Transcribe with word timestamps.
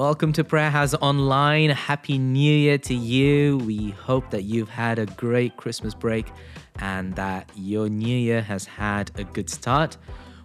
Welcome 0.00 0.32
to 0.32 0.44
Prayer 0.44 0.70
House 0.70 0.94
Online. 0.94 1.68
Happy 1.68 2.16
New 2.16 2.54
Year 2.56 2.78
to 2.78 2.94
you. 2.94 3.58
We 3.58 3.90
hope 3.90 4.30
that 4.30 4.44
you've 4.44 4.70
had 4.70 4.98
a 4.98 5.04
great 5.04 5.58
Christmas 5.58 5.92
break 5.92 6.26
and 6.76 7.14
that 7.16 7.50
your 7.54 7.90
new 7.90 8.16
year 8.16 8.40
has 8.40 8.64
had 8.64 9.10
a 9.16 9.24
good 9.24 9.50
start. 9.50 9.98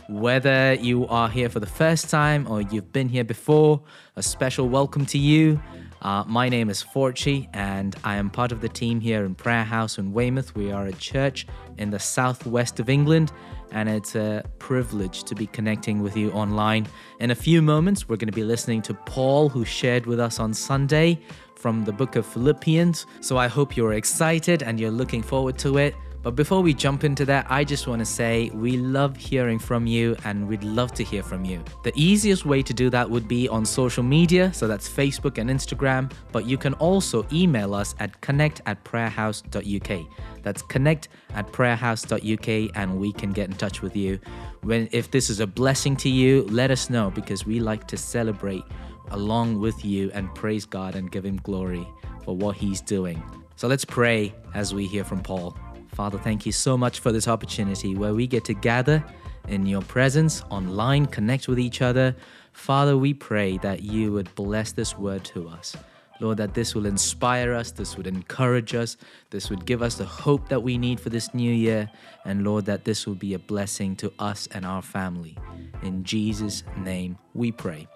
Whether 0.09 0.73
you 0.73 1.07
are 1.07 1.29
here 1.29 1.47
for 1.47 1.61
the 1.61 1.67
first 1.67 2.09
time 2.09 2.45
or 2.49 2.63
you've 2.63 2.91
been 2.91 3.07
here 3.07 3.23
before, 3.23 3.81
a 4.17 4.21
special 4.21 4.67
welcome 4.67 5.05
to 5.05 5.17
you. 5.17 5.61
Uh, 6.05 6.23
my 6.27 6.47
name 6.47 6.69
is 6.69 6.83
Forchi, 6.83 7.49
and 7.51 7.95
I 8.03 8.17
am 8.17 8.29
part 8.29 8.51
of 8.51 8.61
the 8.61 8.69
team 8.69 8.99
here 8.99 9.25
in 9.25 9.33
Prayer 9.33 9.63
House 9.63 9.97
in 9.97 10.13
Weymouth. 10.13 10.53
We 10.53 10.71
are 10.71 10.85
a 10.85 10.93
church 10.93 11.47
in 11.79 11.89
the 11.89 11.97
southwest 11.97 12.79
of 12.79 12.89
England, 12.89 13.31
and 13.71 13.89
it's 13.89 14.13
a 14.13 14.43
privilege 14.59 15.23
to 15.23 15.33
be 15.33 15.47
connecting 15.47 16.03
with 16.03 16.15
you 16.15 16.29
online. 16.29 16.85
In 17.19 17.31
a 17.31 17.35
few 17.35 17.59
moments, 17.59 18.07
we're 18.07 18.17
going 18.17 18.27
to 18.27 18.35
be 18.35 18.43
listening 18.43 18.83
to 18.83 18.93
Paul, 18.93 19.49
who 19.49 19.65
shared 19.65 20.05
with 20.05 20.19
us 20.19 20.39
on 20.39 20.53
Sunday 20.53 21.19
from 21.55 21.83
the 21.85 21.91
book 21.91 22.15
of 22.15 22.23
Philippians. 22.27 23.07
So 23.21 23.37
I 23.37 23.47
hope 23.47 23.75
you're 23.75 23.93
excited 23.93 24.61
and 24.61 24.79
you're 24.79 24.91
looking 24.91 25.23
forward 25.23 25.57
to 25.57 25.79
it. 25.79 25.95
But 26.25 26.35
before 26.35 26.63
we 26.63 26.73
jump 26.73 27.03
into 27.03 27.23
that, 27.25 27.45
I 27.51 27.63
just 27.63 27.85
want 27.85 27.99
to 27.99 28.05
say 28.05 28.49
we 28.51 28.77
love 28.77 29.15
hearing 29.15 29.59
from 29.59 29.85
you 29.85 30.15
and 30.25 30.47
we'd 30.47 30.63
love 30.63 30.91
to 30.93 31.03
hear 31.03 31.21
from 31.21 31.45
you. 31.45 31.63
The 31.83 31.91
easiest 31.95 32.47
way 32.47 32.63
to 32.63 32.73
do 32.73 32.89
that 32.89 33.07
would 33.07 33.27
be 33.27 33.47
on 33.47 33.63
social 33.63 34.01
media, 34.01 34.51
so 34.51 34.67
that's 34.67 34.89
Facebook 34.89 35.37
and 35.37 35.51
Instagram, 35.51 36.11
but 36.31 36.47
you 36.47 36.57
can 36.57 36.73
also 36.75 37.27
email 37.31 37.75
us 37.75 37.93
at 37.99 38.21
connect 38.21 38.59
at 38.65 38.83
prayerhouse.uk. 38.83 40.07
That's 40.41 40.63
connect 40.63 41.09
at 41.35 41.45
prayerhouse.uk 41.51 42.75
and 42.75 42.99
we 42.99 43.13
can 43.13 43.31
get 43.31 43.47
in 43.47 43.55
touch 43.55 43.83
with 43.83 43.95
you. 43.95 44.19
When 44.61 44.89
if 44.91 45.11
this 45.11 45.29
is 45.29 45.41
a 45.41 45.45
blessing 45.45 45.95
to 45.97 46.09
you, 46.09 46.47
let 46.49 46.71
us 46.71 46.89
know 46.89 47.11
because 47.11 47.45
we 47.45 47.59
like 47.59 47.87
to 47.89 47.97
celebrate 47.97 48.63
along 49.11 49.59
with 49.59 49.85
you 49.85 50.09
and 50.15 50.33
praise 50.33 50.65
God 50.65 50.95
and 50.95 51.11
give 51.11 51.23
him 51.23 51.37
glory 51.43 51.87
for 52.23 52.35
what 52.35 52.55
he's 52.55 52.81
doing. 52.81 53.21
So 53.57 53.67
let's 53.67 53.85
pray 53.85 54.33
as 54.55 54.73
we 54.73 54.87
hear 54.87 55.03
from 55.03 55.21
Paul. 55.21 55.55
Father, 55.95 56.17
thank 56.17 56.45
you 56.45 56.51
so 56.51 56.77
much 56.77 56.99
for 56.99 57.13
this 57.13 57.25
opportunity 57.25 57.95
where 57.95 58.13
we 58.13 58.27
get 58.27 58.43
to 58.45 58.53
gather 58.53 59.01
in 59.47 59.65
your 59.65 59.81
presence, 59.83 60.43
online, 60.49 61.05
connect 61.05 61.47
with 61.47 61.57
each 61.57 61.81
other. 61.81 62.13
Father, 62.51 62.97
we 62.97 63.13
pray 63.13 63.57
that 63.59 63.81
you 63.81 64.11
would 64.11 64.33
bless 64.35 64.73
this 64.73 64.97
word 64.97 65.23
to 65.23 65.47
us. 65.47 65.73
Lord, 66.19 66.35
that 66.37 66.53
this 66.53 66.75
will 66.75 66.85
inspire 66.85 67.53
us, 67.53 67.71
this 67.71 67.95
would 67.95 68.07
encourage 68.07 68.75
us, 68.75 68.97
this 69.29 69.49
would 69.49 69.65
give 69.65 69.81
us 69.81 69.95
the 69.95 70.03
hope 70.03 70.49
that 70.49 70.61
we 70.61 70.77
need 70.77 70.99
for 70.99 71.09
this 71.09 71.33
new 71.33 71.53
year, 71.53 71.89
and 72.25 72.43
Lord, 72.43 72.65
that 72.65 72.83
this 72.83 73.07
will 73.07 73.15
be 73.15 73.33
a 73.33 73.39
blessing 73.39 73.95
to 73.97 74.11
us 74.19 74.49
and 74.51 74.65
our 74.65 74.81
family. 74.81 75.37
In 75.81 76.03
Jesus' 76.03 76.63
name 76.77 77.17
we 77.33 77.53
pray. 77.53 77.87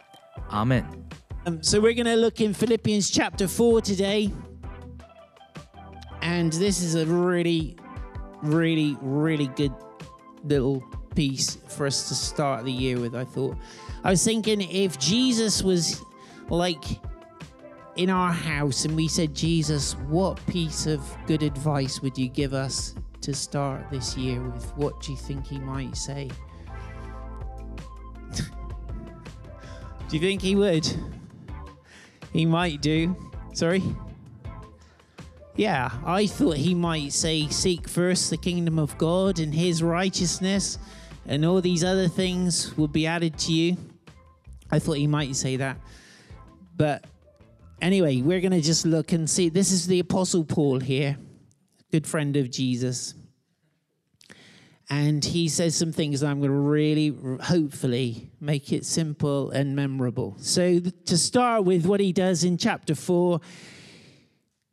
Amen. 0.51 1.05
Um, 1.45 1.61
so 1.61 1.81
we're 1.81 1.93
going 1.93 2.05
to 2.05 2.15
look 2.15 2.39
in 2.39 2.53
Philippians 2.53 3.09
chapter 3.09 3.45
4 3.45 3.81
today. 3.81 4.31
And 6.21 6.51
this 6.53 6.81
is 6.81 6.95
a 6.95 7.05
really 7.05 7.77
really, 8.41 8.97
really 9.01 9.47
good 9.47 9.73
little 10.43 10.83
piece 11.15 11.57
for 11.67 11.85
us 11.85 12.07
to 12.07 12.15
start 12.15 12.65
the 12.65 12.71
year 12.71 12.99
with, 12.99 13.15
I 13.15 13.25
thought. 13.25 13.57
I 14.03 14.11
was 14.11 14.23
thinking 14.23 14.61
if 14.61 14.97
Jesus 14.97 15.61
was 15.61 16.01
like 16.49 16.83
in 17.95 18.09
our 18.09 18.31
house 18.31 18.85
and 18.85 18.95
we 18.95 19.07
said, 19.07 19.35
Jesus, 19.35 19.93
what 20.07 20.43
piece 20.47 20.85
of 20.85 21.01
good 21.27 21.43
advice 21.43 22.01
would 22.01 22.17
you 22.17 22.29
give 22.29 22.53
us 22.53 22.95
to 23.21 23.33
start 23.33 23.89
this 23.91 24.15
year 24.15 24.41
with? 24.41 24.71
What 24.77 25.01
do 25.01 25.11
you 25.11 25.17
think 25.17 25.45
he 25.45 25.59
might 25.59 25.97
say? 25.97 26.29
do 28.35 28.43
you 30.11 30.19
think 30.19 30.41
he 30.41 30.55
would? 30.55 30.87
He 32.31 32.45
might 32.45 32.81
do. 32.81 33.15
Sorry? 33.53 33.83
Yeah, 35.59 35.91
I 36.05 36.25
thought 36.25 36.55
he 36.55 36.73
might 36.73 37.11
say, 37.11 37.49
Seek 37.49 37.89
first 37.89 38.29
the 38.29 38.37
kingdom 38.37 38.79
of 38.79 38.97
God 38.97 39.39
and 39.39 39.53
his 39.53 39.83
righteousness, 39.83 40.77
and 41.25 41.43
all 41.43 41.59
these 41.59 41.83
other 41.83 42.07
things 42.07 42.77
will 42.77 42.87
be 42.87 43.05
added 43.05 43.37
to 43.39 43.51
you. 43.51 43.75
I 44.71 44.79
thought 44.79 44.93
he 44.93 45.05
might 45.05 45.35
say 45.35 45.57
that. 45.57 45.75
But 46.77 47.03
anyway, 47.81 48.21
we're 48.21 48.39
going 48.39 48.53
to 48.53 48.61
just 48.61 48.85
look 48.85 49.11
and 49.11 49.29
see. 49.29 49.49
This 49.49 49.73
is 49.73 49.85
the 49.85 49.99
Apostle 49.99 50.45
Paul 50.45 50.79
here, 50.79 51.17
good 51.91 52.07
friend 52.07 52.37
of 52.37 52.49
Jesus. 52.49 53.13
And 54.89 55.25
he 55.25 55.49
says 55.49 55.75
some 55.75 55.91
things 55.91 56.21
that 56.21 56.27
I'm 56.27 56.39
going 56.39 56.51
to 56.51 56.57
really, 56.57 57.09
hopefully, 57.41 58.31
make 58.39 58.71
it 58.71 58.85
simple 58.85 59.51
and 59.51 59.75
memorable. 59.75 60.37
So, 60.39 60.79
to 60.79 61.17
start 61.17 61.65
with, 61.65 61.85
what 61.85 61.99
he 61.99 62.13
does 62.13 62.45
in 62.45 62.57
chapter 62.57 62.95
4 62.95 63.41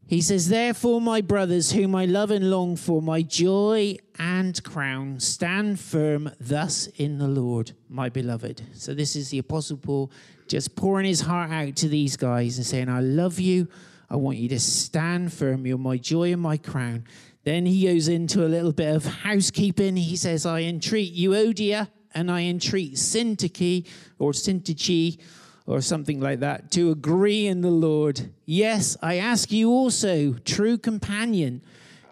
he 0.07 0.21
says, 0.21 0.49
Therefore, 0.49 1.01
my 1.01 1.21
brothers, 1.21 1.73
whom 1.73 1.95
I 1.95 2.05
love 2.05 2.31
and 2.31 2.49
long 2.51 2.77
for, 2.77 3.03
my 3.03 3.23
joy 3.23 3.97
and 4.19 4.63
crown, 4.63 5.19
stand 5.19 5.81
firm 5.81 6.31
thus 6.39 6.87
in 6.97 7.19
the 7.19 7.27
Lord, 7.27 7.73
my 7.89 8.09
beloved. 8.09 8.63
So, 8.73 8.95
this 8.95 9.17
is 9.17 9.31
the 9.31 9.39
Apostle 9.39 9.79
Paul 9.79 10.13
just 10.47 10.77
pouring 10.77 11.07
his 11.07 11.23
heart 11.23 11.51
out 11.51 11.75
to 11.77 11.89
these 11.89 12.17
guys 12.17 12.57
and 12.57 12.67
saying, 12.67 12.89
I 12.89 13.01
love 13.01 13.41
you. 13.41 13.69
I 14.09 14.15
want 14.15 14.39
you 14.39 14.49
to 14.51 14.61
stand 14.61 15.33
firm. 15.33 15.67
You're 15.67 15.79
my 15.79 15.97
joy 15.97 16.33
and 16.33 16.41
my 16.41 16.57
crown. 16.57 17.05
Then 17.43 17.67
he 17.67 17.87
goes 17.87 18.07
into 18.07 18.45
a 18.45 18.49
little 18.49 18.73
bit 18.73 18.95
of 18.95 19.05
housekeeping. 19.05 19.97
He 19.97 20.17
says, 20.17 20.47
I 20.47 20.63
entreat 20.63 21.17
Euodia 21.17 21.89
and 22.15 22.31
I 22.31 22.43
entreat 22.43 22.95
Syntyche 22.95 23.87
or 24.19 24.33
Syntyche 24.33 25.19
or 25.67 25.81
something 25.81 26.21
like 26.21 26.41
that, 26.41 26.71
to 26.71 26.91
agree 26.91 27.47
in 27.47 27.61
the 27.61 27.71
Lord. 27.71 28.33
Yes, 28.45 28.97
I 29.03 29.17
ask 29.17 29.51
you 29.51 29.71
also, 29.71 30.35
true 30.45 30.79
companion, 30.79 31.61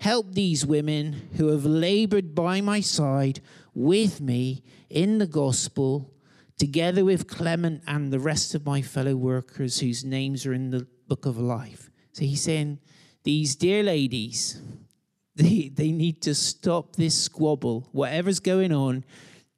help 0.00 0.32
these 0.32 0.66
women 0.66 1.28
who 1.37 1.48
have 1.48 1.65
labored 1.65 2.34
by 2.34 2.60
my 2.60 2.81
side 2.81 3.41
with 3.72 4.20
me 4.20 4.62
in 4.91 5.19
the 5.19 5.26
gospel, 5.26 6.12
together 6.59 7.04
with 7.04 7.28
Clement 7.28 7.82
and 7.87 8.12
the 8.12 8.19
rest 8.19 8.54
of 8.54 8.66
my 8.66 8.82
fellow 8.82 9.16
workers 9.16 9.81
whose 9.81 10.04
names 10.04 10.44
are 10.47 10.53
in 10.53 10.71
the 10.71 10.86
book 11.09 11.25
of 11.25 11.38
life. 11.38 11.91
So 12.12 12.25
he's 12.25 12.42
saying, 12.42 12.81
these 13.22 13.56
dear 13.56 13.82
ladies, 13.82 14.60
they, 15.36 15.71
they 15.75 15.91
need 15.91 16.22
to 16.22 16.34
stop 16.34 16.97
this 16.97 17.16
squabble. 17.16 17.88
Whatever's 17.92 18.41
going 18.41 18.72
on, 18.72 19.04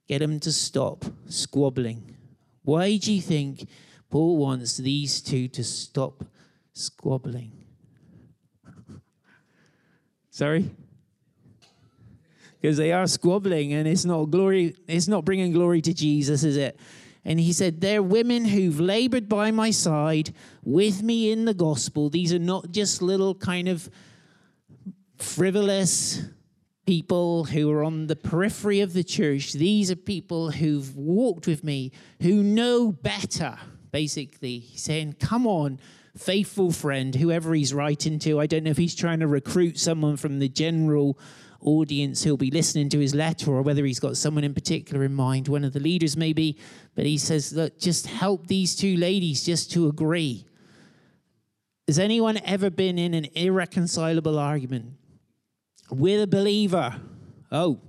get 0.07 0.21
them 0.21 0.39
to 0.41 0.53
stop 0.53 1.05
squabbling. 1.29 2.17
Why 2.63 2.97
do 2.97 3.13
you 3.13 3.21
think 3.21 3.69
Paul 4.17 4.39
wants 4.39 4.79
these 4.79 5.21
two 5.21 5.47
to 5.49 5.63
stop 5.63 6.25
squabbling. 6.73 7.53
Sorry? 10.31 10.71
Because 12.59 12.79
they 12.79 12.93
are 12.93 13.07
squabbling 13.07 13.75
and 13.75 13.87
it's 13.87 14.07
not 14.07 14.31
glory, 14.31 14.75
it's 14.89 15.07
not 15.07 15.27
bringing 15.27 15.53
glory 15.53 15.83
to 15.83 15.93
Jesus, 15.93 16.45
is 16.45 16.57
it? 16.57 16.81
And 17.27 17.39
he 17.39 17.53
said, 17.53 17.83
They're 17.83 18.03
women 18.03 18.47
who've 18.47 18.81
labored 18.81 19.29
by 19.29 19.51
my 19.51 19.71
side 19.71 20.33
with 20.65 21.03
me 21.03 21.31
in 21.31 21.45
the 21.45 21.53
gospel. 21.53 22.09
These 22.09 22.33
are 22.33 22.39
not 22.39 22.71
just 22.71 23.03
little 23.03 23.35
kind 23.35 23.69
of 23.69 23.91
frivolous 25.19 26.23
people 26.87 27.45
who 27.45 27.71
are 27.71 27.85
on 27.85 28.07
the 28.07 28.17
periphery 28.17 28.81
of 28.81 28.95
the 28.95 29.05
church. 29.05 29.53
These 29.53 29.91
are 29.91 29.97
people 29.97 30.53
who've 30.53 30.97
walked 30.97 31.47
with 31.47 31.63
me, 31.63 31.93
who 32.23 32.43
know 32.43 32.91
better 32.93 33.59
basically 33.91 34.65
saying, 34.75 35.17
Come 35.21 35.47
on, 35.47 35.81
faithful 36.17 36.71
friend, 36.71 37.15
whoever 37.15 37.55
he's 37.55 37.75
writing 37.75 38.19
to. 38.21 38.41
I 38.41 38.47
don't 38.47 38.65
know 38.65 38.71
if 38.71 38.77
he's 38.77 38.95
trying 38.95 39.21
to 39.21 39.27
recruit 39.27 39.79
someone 39.79 40.17
from 40.17 40.39
the 40.39 40.49
general 40.49 41.19
audience 41.61 42.23
who'll 42.23 42.37
be 42.37 42.51
listening 42.51 42.89
to 42.91 42.99
his 42.99 43.15
letter 43.15 43.51
or 43.51 43.63
whether 43.63 43.85
he's 43.85 43.99
got 43.99 44.17
someone 44.17 44.45
in 44.45 44.55
particular 44.55 45.05
in 45.05 45.15
mind, 45.15 45.49
one 45.49 45.65
of 45.65 45.73
the 45.73 45.81
leaders 45.81 46.17
maybe. 46.17 46.59
But 46.95 47.07
he 47.07 47.19
says, 47.19 47.53
Look, 47.53 47.79
just 47.79 48.07
help 48.07 48.47
these 48.47 48.77
two 48.77 48.97
ladies 48.97 49.45
just 49.45 49.73
to 49.73 49.89
agree. 49.89 50.47
Has 51.87 51.99
anyone 51.99 52.39
ever 52.45 52.69
been 52.69 52.99
in 52.99 53.15
an 53.15 53.27
irreconcilable 53.35 54.39
argument 54.39 54.95
with 55.91 56.21
a 56.21 56.27
believer? 56.27 57.01
Oh, 57.53 57.81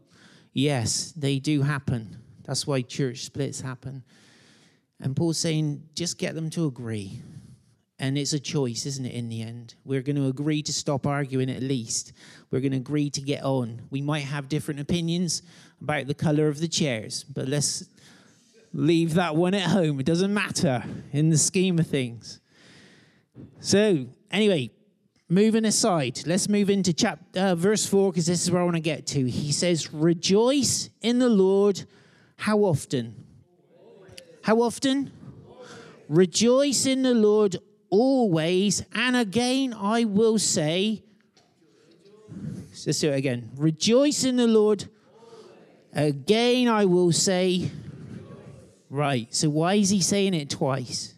yes, 0.54 1.14
they 1.14 1.40
do 1.40 1.64
happen. 1.64 2.18
That's 2.44 2.68
why 2.68 2.82
church 2.84 3.24
splits 3.24 3.62
happen. 3.62 4.04
And 5.00 5.16
Paul's 5.16 5.38
saying, 5.38 5.84
just 5.94 6.18
get 6.18 6.36
them 6.36 6.50
to 6.52 6.66
agree. 6.66 7.22
And 8.00 8.18
it's 8.18 8.34
a 8.34 8.40
choice, 8.40 8.86
isn't 8.86 9.06
it, 9.06 9.14
in 9.14 9.30
the 9.30 9.42
end? 9.42 9.76
We're 9.84 10.02
going 10.02 10.18
to 10.18 10.28
agree 10.28 10.62
to 10.64 10.74
stop 10.74 11.08
arguing 11.08 11.50
at 11.50 11.64
least. 11.64 12.14
We're 12.52 12.60
going 12.60 12.72
to 12.72 12.78
agree 12.78 13.10
to 13.12 13.22
get 13.22 13.44
on. 13.44 13.82
We 13.90 14.02
might 14.02 14.22
have 14.24 14.50
different 14.50 14.80
opinions 14.80 15.42
about 15.82 16.08
the 16.08 16.14
color 16.14 16.48
of 16.48 16.60
the 16.60 16.68
chairs, 16.68 17.24
but 17.24 17.48
let's 17.48 17.88
leave 18.74 19.16
that 19.16 19.36
one 19.36 19.54
at 19.54 19.70
home. 19.70 20.00
It 20.00 20.06
doesn't 20.06 20.34
matter 20.34 20.84
in 21.12 21.30
the 21.30 21.38
scheme 21.38 21.80
of 21.80 21.88
things. 21.88 22.40
So, 23.60 24.08
anyway, 24.32 24.72
moving 25.30 25.66
aside, 25.66 26.22
let's 26.26 26.50
move 26.50 26.70
into 26.70 26.94
chapter 26.94 27.40
uh, 27.40 27.56
verse 27.56 27.86
4 27.86 28.12
because 28.12 28.28
this 28.28 28.44
is 28.44 28.52
where 28.52 28.62
I 28.62 28.66
want 28.66 28.76
to 28.76 28.82
get 28.82 29.08
to. 29.08 29.30
He 29.30 29.52
says, 29.52 29.94
"Rejoice 29.94 30.90
in 31.02 31.20
the 31.20 31.30
Lord 31.30 31.84
how 32.38 32.60
often?" 32.60 33.27
How 34.48 34.62
often? 34.62 35.12
Rejoice 36.08 36.86
in 36.86 37.02
the 37.02 37.14
Lord 37.14 37.58
always. 37.90 38.82
And 38.94 39.18
again, 39.18 39.74
I 39.78 40.06
will 40.06 40.40
say, 40.40 41.04
let's 42.86 43.02
do 43.02 43.12
it 43.12 43.18
again. 43.18 43.52
Rejoice 43.58 44.24
in 44.24 44.38
the 44.38 44.48
Lord. 44.48 44.88
Again, 45.92 46.70
I 46.70 46.86
will 46.86 47.12
say, 47.12 47.70
right. 48.90 49.28
So, 49.36 49.50
why 49.50 49.74
is 49.74 49.90
he 49.90 50.00
saying 50.00 50.34
it 50.34 50.50
twice? 50.50 51.14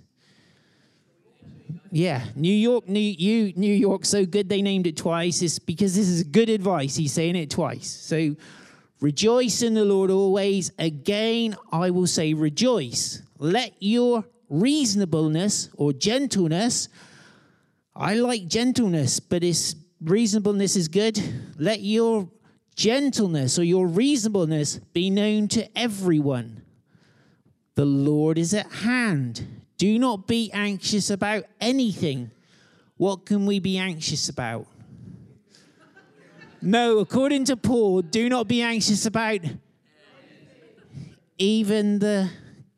Yeah, 1.91 2.25
New 2.35 2.51
York, 2.51 2.89
New, 2.89 2.99
you, 2.99 3.53
New 3.55 3.75
York, 3.75 4.05
so 4.05 4.25
good 4.25 4.49
they 4.49 4.63
named 4.63 4.87
it 4.87 4.97
twice. 4.97 5.43
It's 5.43 5.59
because 5.59 5.95
this 5.95 6.07
is 6.07 6.23
good 6.23 6.49
advice. 6.49 6.95
He's 6.95 7.13
saying 7.13 7.35
it 7.35 7.51
twice. 7.51 7.87
So, 7.87 8.35
rejoice 9.01 9.62
in 9.62 9.74
the 9.74 9.86
Lord 9.86 10.12
always. 10.12 10.72
Again, 10.78 11.56
I 11.72 11.90
will 11.90 12.07
say, 12.07 12.34
rejoice. 12.34 13.22
Let 13.38 13.74
your 13.80 14.25
reasonableness 14.50 15.69
or 15.75 15.94
gentleness, 15.94 16.90
I 17.96 18.16
like 18.16 18.48
gentleness, 18.48 19.19
but 19.19 19.44
it's 19.44 19.75
reasonableness 20.01 20.75
is 20.75 20.88
good. 20.88 21.22
Let 21.57 21.81
your 21.81 22.30
gentleness 22.75 23.60
or 23.60 23.63
your 23.63 23.88
reasonableness 23.88 24.78
be 24.94 25.10
known 25.10 25.48
to 25.50 25.78
everyone. 25.78 26.63
The 27.75 27.86
Lord 27.86 28.38
is 28.38 28.54
at 28.54 28.72
hand. 28.72 29.46
Do 29.78 30.00
not 30.00 30.28
be 30.28 30.51
anxious 30.54 31.10
about 31.10 31.46
anything. 31.62 32.31
What 32.98 33.25
can 33.25 33.46
we 33.46 33.60
be 33.60 33.78
anxious 33.78 34.28
about? 34.30 34.68
No, 36.61 37.00
according 37.00 37.45
to 37.45 37.56
Paul, 37.56 38.01
do 38.01 38.27
not 38.27 38.50
be 38.50 38.61
anxious 38.61 39.06
about 39.06 39.39
even 41.38 42.00
the 42.00 42.29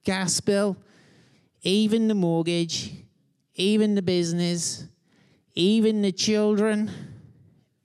gas 0.03 0.39
bill, 0.39 0.77
even 1.63 2.07
the 2.07 2.13
mortgage, 2.13 2.91
even 3.55 3.95
the 3.95 4.03
business, 4.03 4.85
even 5.55 6.03
the 6.03 6.11
children, 6.11 6.91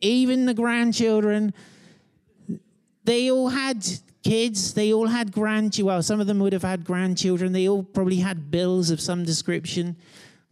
even 0.03 0.45
the 0.45 0.53
grandchildren. 0.53 1.55
They 3.05 3.31
all 3.31 3.49
had 3.49 3.87
kids, 4.23 4.75
they 4.75 4.93
all 4.93 5.07
had 5.07 5.33
grandchildren. 5.33 5.95
Well, 5.95 6.03
some 6.03 6.21
of 6.21 6.27
them 6.27 6.41
would 6.41 6.53
have 6.53 6.63
had 6.63 6.85
grandchildren. 6.85 7.53
They 7.53 7.69
all 7.69 7.83
probably 7.83 8.17
had 8.17 8.51
bills 8.51 8.91
of 8.91 9.01
some 9.01 9.25
description. 9.25 9.97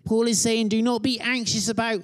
Paul 0.05 0.27
is 0.27 0.41
saying, 0.41 0.69
do 0.69 0.81
not 0.81 1.03
be 1.03 1.21
anxious 1.21 1.69
about 1.69 2.01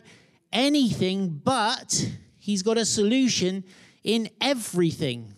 anything, 0.53 1.41
but 1.43 2.07
he's 2.41 2.63
got 2.65 2.79
a 2.79 2.85
solution 2.85 3.63
in 4.03 4.29
everything. 4.41 5.35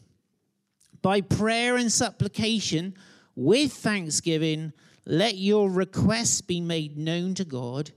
By 1.03 1.21
prayer 1.21 1.77
and 1.77 1.93
supplication, 1.93 2.95
with 3.35 3.73
thanksgiving, 3.73 4.73
let 5.05 5.35
your 5.37 5.69
requests 5.69 6.41
be 6.41 6.61
made 6.61 6.97
known 6.97 7.35
to 7.35 7.45
God, 7.45 7.91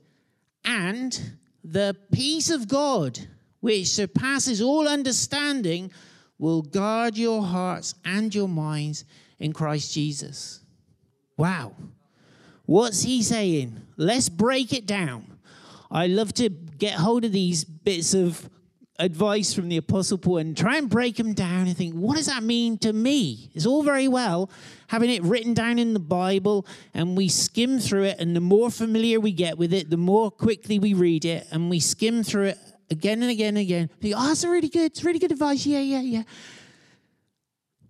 and 0.64 1.38
the 1.64 1.96
peace 2.12 2.50
of 2.50 2.68
God, 2.68 3.20
which 3.60 3.88
surpasses 3.88 4.62
all 4.62 4.88
understanding, 4.88 5.92
will 6.38 6.62
guard 6.62 7.18
your 7.18 7.44
hearts 7.44 7.96
and 8.04 8.34
your 8.34 8.48
minds 8.48 9.06
in 9.40 9.54
Christ 9.54 9.94
Jesus. 9.94 10.62
Wow. 11.38 11.76
What's 12.66 13.04
he 13.04 13.22
saying? 13.22 13.82
Let's 13.98 14.30
break 14.30 14.74
it 14.74 14.86
down. 14.86 15.38
I 15.92 16.08
love 16.08 16.34
to 16.36 16.50
get 16.50 16.96
hold 16.96 17.26
of 17.26 17.32
these 17.32 17.64
bits 17.64 18.14
of 18.14 18.50
advice 18.98 19.54
from 19.54 19.68
the 19.68 19.78
Apostle 19.78 20.18
Paul 20.18 20.38
and 20.38 20.58
try 20.58 20.78
and 20.78 20.90
break 20.90 21.18
them 21.18 21.34
down 21.34 21.68
and 21.68 21.76
think, 21.76 21.94
what 21.94 22.16
does 22.16 22.28
that 22.28 22.44
mean 22.44 22.78
to 22.80 22.94
me? 22.94 23.50
It's 23.54 23.66
all 23.66 23.84
very 23.84 24.08
well 24.08 24.50
having 24.88 25.10
it 25.10 25.22
written 25.24 25.54
down 25.54 25.80
in 25.80 25.94
the 25.94 26.00
Bible 26.00 26.66
and 26.94 27.18
we 27.18 27.28
skim 27.28 27.80
through 27.80 28.04
it, 28.04 28.20
and 28.20 28.36
the 28.36 28.42
more 28.42 28.70
familiar 28.70 29.20
we 29.20 29.32
get 29.32 29.58
with 29.58 29.74
it, 29.74 29.90
the 29.90 29.98
more 29.98 30.32
quickly 30.32 30.80
we 30.80 30.94
read 30.94 31.26
it, 31.26 31.48
and 31.52 31.70
we 31.70 31.80
skim 31.80 32.24
through 32.24 32.46
it 32.46 32.58
again 32.90 33.22
and 33.22 33.32
again 33.32 33.50
and 33.50 33.58
again. 33.58 33.90
Think, 34.00 34.14
oh, 34.18 34.28
that's 34.28 34.46
really 34.46 34.70
good. 34.70 34.92
It's 34.92 35.04
really 35.04 35.20
good 35.20 35.32
advice. 35.32 35.66
Yeah, 35.66 35.80
yeah, 35.80 36.02
yeah. 36.02 36.24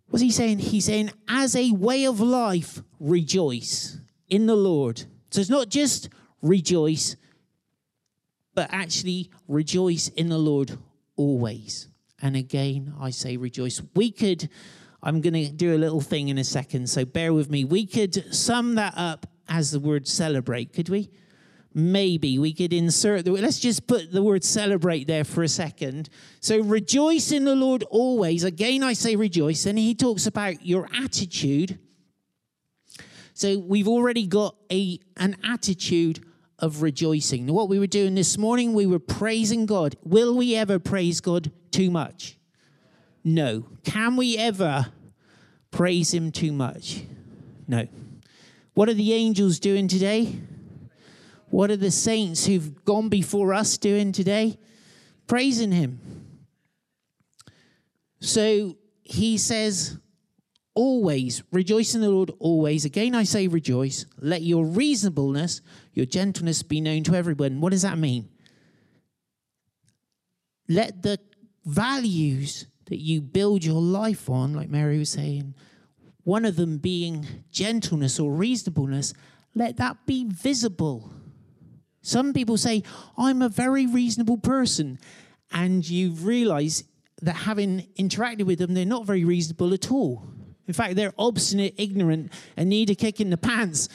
What's 0.07 0.21
he 0.21 0.31
saying? 0.31 0.59
He's 0.59 0.85
saying, 0.85 1.11
as 1.27 1.55
a 1.55 1.71
way 1.71 2.05
of 2.05 2.19
life, 2.19 2.81
rejoice 2.99 3.97
in 4.29 4.45
the 4.45 4.55
Lord. 4.55 5.03
So 5.31 5.41
it's 5.41 5.49
not 5.49 5.69
just 5.69 6.09
rejoice, 6.41 7.15
but 8.53 8.69
actually 8.71 9.29
rejoice 9.47 10.07
in 10.07 10.29
the 10.29 10.37
Lord 10.37 10.77
always. 11.15 11.87
And 12.21 12.35
again, 12.35 12.93
I 12.99 13.09
say 13.09 13.37
rejoice. 13.37 13.81
We 13.95 14.11
could, 14.11 14.49
I'm 15.03 15.21
going 15.21 15.33
to 15.33 15.51
do 15.51 15.75
a 15.75 15.79
little 15.79 16.01
thing 16.01 16.29
in 16.29 16.37
a 16.37 16.43
second, 16.43 16.89
so 16.89 17.05
bear 17.05 17.33
with 17.33 17.49
me. 17.49 17.63
We 17.65 17.85
could 17.85 18.33
sum 18.33 18.75
that 18.75 18.93
up 18.95 19.27
as 19.47 19.71
the 19.71 19.79
word 19.79 20.07
celebrate, 20.07 20.73
could 20.73 20.89
we? 20.89 21.09
maybe 21.75 22.39
we 22.39 22.53
could 22.53 22.71
insert 22.71 23.25
the 23.25 23.31
let's 23.31 23.59
just 23.59 23.85
put 23.85 24.09
the 24.09 24.23
word 24.23 24.45
celebrate 24.45 25.07
there 25.07 25.25
for 25.25 25.43
a 25.43 25.47
second 25.47 26.09
so 26.39 26.61
rejoice 26.61 27.33
in 27.33 27.43
the 27.43 27.53
lord 27.53 27.83
always 27.89 28.45
again 28.45 28.81
i 28.81 28.93
say 28.93 29.17
rejoice 29.17 29.65
and 29.65 29.77
he 29.77 29.93
talks 29.93 30.25
about 30.25 30.65
your 30.65 30.87
attitude 31.03 31.77
so 33.33 33.59
we've 33.59 33.89
already 33.89 34.25
got 34.25 34.55
a 34.71 34.97
an 35.17 35.35
attitude 35.43 36.25
of 36.59 36.81
rejoicing 36.81 37.47
what 37.47 37.69
we 37.69 37.79
were 37.79 37.87
doing 37.87 38.15
this 38.15 38.37
morning 38.37 38.73
we 38.73 38.85
were 38.85 38.99
praising 38.99 39.65
god 39.65 39.95
will 40.03 40.35
we 40.35 40.55
ever 40.55 40.79
praise 40.79 41.21
god 41.21 41.51
too 41.71 41.91
much 41.91 42.37
no 43.23 43.65
can 43.83 44.15
we 44.15 44.37
ever 44.37 44.87
praise 45.71 46.13
him 46.13 46.31
too 46.31 46.51
much 46.51 47.03
no 47.67 47.87
what 48.73 48.89
are 48.89 48.93
the 48.93 49.13
angels 49.13 49.59
doing 49.59 49.87
today 49.87 50.35
what 51.55 51.71
are 51.71 51.77
the 51.77 51.89
saints 51.89 52.45
who've 52.45 52.83
gone 52.83 53.07
before 53.09 53.53
us 53.53 53.77
doing 53.77 54.11
today? 54.11 54.57
Praising 55.25 55.71
Him. 55.71 56.01
So 58.19 58.75
he 59.03 59.37
says, 59.37 59.97
always 60.73 61.43
rejoice 61.53 61.95
in 61.95 62.01
the 62.01 62.09
Lord, 62.09 62.31
always. 62.39 62.83
Again, 62.83 63.15
I 63.15 63.23
say 63.23 63.47
rejoice. 63.47 64.05
Let 64.19 64.41
your 64.41 64.65
reasonableness, 64.65 65.61
your 65.95 66.05
gentleness 66.05 66.61
be 66.61 66.81
known 66.81 67.03
to 67.05 67.15
everyone. 67.15 67.61
What 67.61 67.71
does 67.71 67.81
that 67.81 67.97
mean? 67.97 68.29
Let 70.67 71.01
the 71.01 71.19
values 71.65 72.67
that 72.87 72.99
you 72.99 73.21
build 73.21 73.63
your 73.63 73.81
life 73.81 74.29
on, 74.29 74.53
like 74.53 74.69
Mary 74.69 74.99
was 74.99 75.09
saying, 75.09 75.55
one 76.23 76.45
of 76.45 76.55
them 76.55 76.77
being 76.77 77.25
gentleness 77.49 78.19
or 78.19 78.31
reasonableness, 78.31 79.13
let 79.55 79.77
that 79.77 80.05
be 80.05 80.25
visible. 80.25 81.11
Some 82.01 82.33
people 82.33 82.57
say, 82.57 82.83
I'm 83.17 83.41
a 83.41 83.49
very 83.49 83.87
reasonable 83.87 84.37
person. 84.37 84.99
And 85.51 85.87
you 85.87 86.11
realize 86.11 86.83
that 87.21 87.33
having 87.33 87.87
interacted 87.97 88.43
with 88.43 88.59
them, 88.59 88.73
they're 88.73 88.85
not 88.85 89.05
very 89.05 89.23
reasonable 89.23 89.73
at 89.73 89.91
all. 89.91 90.27
In 90.67 90.73
fact, 90.73 90.95
they're 90.95 91.13
obstinate, 91.17 91.75
ignorant, 91.77 92.33
and 92.57 92.69
need 92.69 92.89
a 92.89 92.95
kick 92.95 93.21
in 93.21 93.29
the 93.29 93.37
pants. 93.37 93.87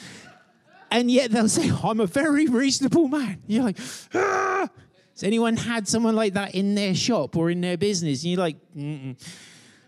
And 0.91 1.09
yet 1.09 1.31
they'll 1.31 1.47
say, 1.47 1.71
I'm 1.83 2.01
a 2.01 2.05
very 2.05 2.47
reasonable 2.47 3.07
man. 3.07 3.41
You're 3.47 3.63
like, 3.63 3.79
ah! 4.13 4.69
Has 5.13 5.23
anyone 5.23 5.55
had 5.55 5.87
someone 5.87 6.15
like 6.15 6.33
that 6.33 6.53
in 6.53 6.75
their 6.75 6.93
shop 6.93 7.37
or 7.37 7.49
in 7.49 7.61
their 7.61 7.77
business? 7.77 8.23
And 8.23 8.31
you're 8.31 8.39
like, 8.39 8.57
Mm-mm. 8.75 9.15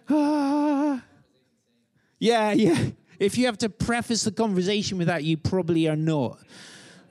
ah. 0.10 1.03
Yeah, 2.19 2.53
yeah. 2.53 2.89
If 3.19 3.38
you 3.38 3.45
have 3.48 3.57
to 3.60 3.69
preface 3.69 4.24
the 4.24 4.31
conversation 4.31 4.98
with 4.98 5.07
that, 5.07 5.24
you 5.24 5.38
probably 5.38 5.89
are 5.89 5.95
not 5.95 6.39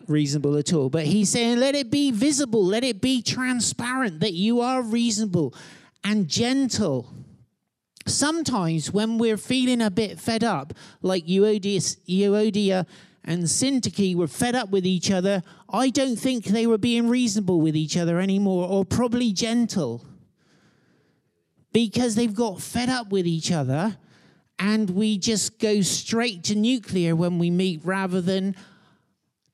reasonable 0.08 0.56
at 0.56 0.72
all. 0.72 0.88
But 0.88 1.04
he's 1.04 1.30
saying, 1.30 1.58
let 1.58 1.74
it 1.74 1.90
be 1.90 2.10
visible, 2.10 2.64
let 2.64 2.84
it 2.84 3.00
be 3.00 3.22
transparent 3.22 4.20
that 4.20 4.32
you 4.32 4.60
are 4.60 4.82
reasonable 4.82 5.54
and 6.02 6.28
gentle. 6.28 7.12
Sometimes 8.06 8.90
when 8.92 9.18
we're 9.18 9.36
feeling 9.36 9.80
a 9.80 9.90
bit 9.90 10.18
fed 10.18 10.42
up, 10.42 10.74
like 11.02 11.26
Euodia 11.26 12.86
and 13.24 13.44
Syntyche 13.44 14.14
were 14.16 14.26
fed 14.26 14.54
up 14.54 14.70
with 14.70 14.84
each 14.84 15.10
other, 15.10 15.42
I 15.68 15.90
don't 15.90 16.16
think 16.16 16.44
they 16.44 16.66
were 16.66 16.78
being 16.78 17.08
reasonable 17.08 17.60
with 17.60 17.76
each 17.76 17.96
other 17.96 18.18
anymore, 18.18 18.68
or 18.68 18.84
probably 18.84 19.32
gentle. 19.32 20.04
Because 21.72 22.14
they've 22.14 22.34
got 22.34 22.60
fed 22.60 22.88
up 22.88 23.10
with 23.10 23.26
each 23.26 23.52
other, 23.52 23.96
and 24.58 24.90
we 24.90 25.18
just 25.18 25.58
go 25.58 25.80
straight 25.80 26.44
to 26.44 26.54
nuclear 26.54 27.16
when 27.16 27.38
we 27.38 27.50
meet 27.50 27.80
rather 27.84 28.20
than 28.20 28.54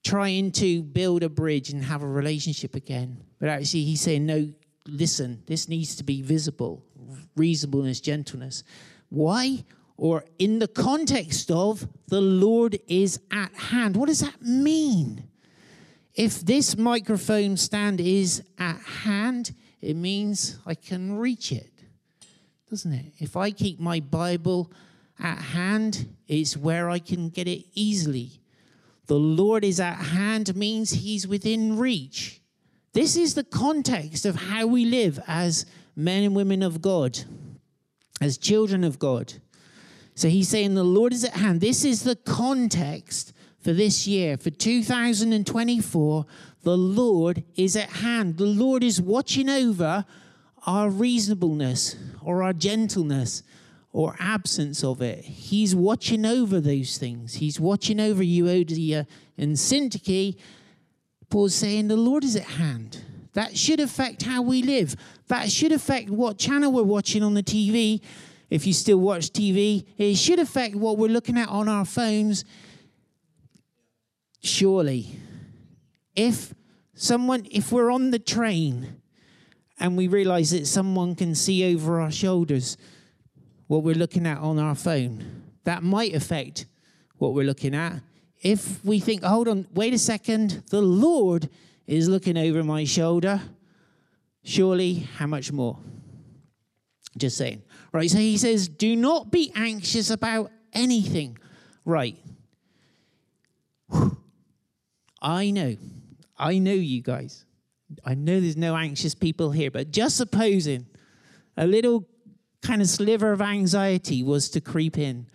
trying 0.04 0.50
to 0.52 0.82
build 0.82 1.22
a 1.22 1.28
bridge 1.28 1.70
and 1.70 1.84
have 1.84 2.02
a 2.02 2.08
relationship 2.08 2.74
again. 2.74 3.22
But 3.38 3.50
actually, 3.50 3.84
he's 3.84 4.00
saying, 4.00 4.26
no, 4.26 4.52
listen, 4.86 5.42
this 5.46 5.68
needs 5.68 5.96
to 5.96 6.04
be 6.04 6.22
visible 6.22 6.84
reasonableness, 7.36 8.00
gentleness. 8.00 8.64
Why? 9.08 9.64
Or 9.98 10.24
in 10.38 10.58
the 10.60 10.68
context 10.68 11.50
of 11.50 11.86
the 12.06 12.22
Lord 12.22 12.78
is 12.88 13.20
at 13.30 13.52
hand. 13.54 13.96
What 13.96 14.06
does 14.06 14.20
that 14.20 14.40
mean? 14.40 15.24
If 16.14 16.40
this 16.40 16.78
microphone 16.78 17.58
stand 17.58 18.00
is 18.00 18.42
at 18.58 18.80
hand, 18.80 19.54
it 19.82 19.96
means 19.96 20.58
I 20.64 20.74
can 20.74 21.18
reach 21.18 21.52
it, 21.52 21.70
doesn't 22.70 22.92
it? 22.92 23.12
If 23.18 23.36
I 23.36 23.50
keep 23.50 23.78
my 23.78 24.00
Bible 24.00 24.72
at 25.18 25.38
hand, 25.38 26.08
it's 26.26 26.56
where 26.56 26.88
I 26.88 27.00
can 27.00 27.28
get 27.28 27.46
it 27.46 27.66
easily 27.74 28.40
the 29.08 29.18
Lord 29.18 29.64
is 29.64 29.80
at 29.80 29.96
hand 29.96 30.54
means 30.54 30.90
he's 30.90 31.26
within 31.26 31.78
reach. 31.78 32.40
This 32.92 33.16
is 33.16 33.34
the 33.34 33.44
context 33.44 34.24
of 34.26 34.36
how 34.36 34.66
we 34.66 34.84
live 34.84 35.18
as 35.26 35.66
men 35.96 36.22
and 36.22 36.36
women 36.36 36.62
of 36.62 36.80
God, 36.82 37.18
as 38.20 38.36
children 38.38 38.84
of 38.84 38.98
God. 38.98 39.32
So 40.18 40.28
he's 40.28 40.48
saying 40.48 40.74
the 40.74 40.82
Lord 40.82 41.12
is 41.12 41.22
at 41.22 41.34
hand. 41.34 41.60
This 41.60 41.84
is 41.84 42.02
the 42.02 42.16
context 42.16 43.32
for 43.60 43.72
this 43.72 44.08
year, 44.08 44.36
for 44.36 44.50
2024. 44.50 46.26
The 46.64 46.76
Lord 46.76 47.44
is 47.54 47.76
at 47.76 47.88
hand. 47.88 48.36
The 48.36 48.44
Lord 48.44 48.82
is 48.82 49.00
watching 49.00 49.48
over 49.48 50.04
our 50.66 50.90
reasonableness 50.90 51.94
or 52.20 52.42
our 52.42 52.52
gentleness 52.52 53.44
or 53.92 54.16
absence 54.18 54.82
of 54.82 55.02
it. 55.02 55.24
He's 55.24 55.76
watching 55.76 56.26
over 56.26 56.60
those 56.60 56.98
things. 56.98 57.34
He's 57.34 57.60
watching 57.60 58.00
over 58.00 58.24
Euodia 58.24 59.06
and 59.36 59.54
Syntyche. 59.54 60.36
Paul's 61.30 61.54
saying 61.54 61.86
the 61.86 61.96
Lord 61.96 62.24
is 62.24 62.34
at 62.34 62.42
hand. 62.42 63.04
That 63.34 63.56
should 63.56 63.78
affect 63.78 64.24
how 64.24 64.42
we 64.42 64.62
live. 64.62 64.96
That 65.28 65.48
should 65.48 65.70
affect 65.70 66.10
what 66.10 66.38
channel 66.38 66.72
we're 66.72 66.82
watching 66.82 67.22
on 67.22 67.34
the 67.34 67.42
TV. 67.44 68.00
If 68.50 68.66
you 68.66 68.72
still 68.72 68.98
watch 68.98 69.30
TV, 69.30 69.84
it 69.96 70.16
should 70.16 70.38
affect 70.38 70.74
what 70.74 70.96
we're 70.98 71.10
looking 71.10 71.36
at 71.36 71.48
on 71.48 71.68
our 71.68 71.84
phones. 71.84 72.44
Surely, 74.42 75.18
if 76.14 76.54
someone, 76.94 77.46
if 77.50 77.72
we're 77.72 77.90
on 77.90 78.10
the 78.10 78.18
train 78.18 79.00
and 79.78 79.96
we 79.96 80.08
realize 80.08 80.50
that 80.50 80.66
someone 80.66 81.14
can 81.14 81.34
see 81.34 81.74
over 81.74 82.00
our 82.00 82.10
shoulders, 82.10 82.76
what 83.68 83.82
we're 83.82 83.94
looking 83.94 84.26
at 84.26 84.38
on 84.38 84.58
our 84.58 84.74
phone. 84.74 85.42
That 85.64 85.82
might 85.82 86.14
affect 86.14 86.66
what 87.18 87.34
we're 87.34 87.46
looking 87.46 87.74
at. 87.74 88.00
If 88.42 88.84
we 88.84 88.98
think, 88.98 89.22
hold 89.22 89.46
on, 89.46 89.66
wait 89.72 89.94
a 89.94 89.98
second, 89.98 90.62
the 90.70 90.80
Lord 90.80 91.48
is 91.86 92.08
looking 92.08 92.36
over 92.36 92.64
my 92.64 92.84
shoulder, 92.84 93.40
surely 94.42 94.94
how 95.16 95.26
much 95.26 95.52
more? 95.52 95.78
Just 97.16 97.36
saying. 97.36 97.62
Right, 97.92 98.10
so 98.10 98.18
he 98.18 98.36
says, 98.36 98.68
do 98.68 98.94
not 98.94 99.30
be 99.30 99.50
anxious 99.54 100.10
about 100.10 100.50
anything. 100.72 101.38
Right. 101.84 102.16
I 105.22 105.50
know. 105.50 105.76
I 106.36 106.58
know 106.58 106.72
you 106.72 107.02
guys. 107.02 107.44
I 108.04 108.14
know 108.14 108.40
there's 108.40 108.56
no 108.56 108.76
anxious 108.76 109.14
people 109.14 109.50
here, 109.50 109.70
but 109.70 109.90
just 109.90 110.16
supposing 110.16 110.86
a 111.56 111.66
little 111.66 112.06
kind 112.62 112.82
of 112.82 112.88
sliver 112.88 113.32
of 113.32 113.40
anxiety 113.40 114.22
was 114.22 114.50
to 114.50 114.60
creep 114.60 114.98
in. 114.98 115.26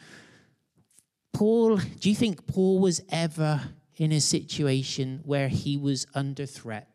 Paul, 1.33 1.77
do 1.77 2.09
you 2.09 2.15
think 2.15 2.45
Paul 2.45 2.79
was 2.79 3.01
ever 3.09 3.61
in 3.97 4.11
a 4.11 4.21
situation 4.21 5.21
where 5.25 5.47
he 5.47 5.77
was 5.77 6.05
under 6.13 6.45
threat? 6.45 6.87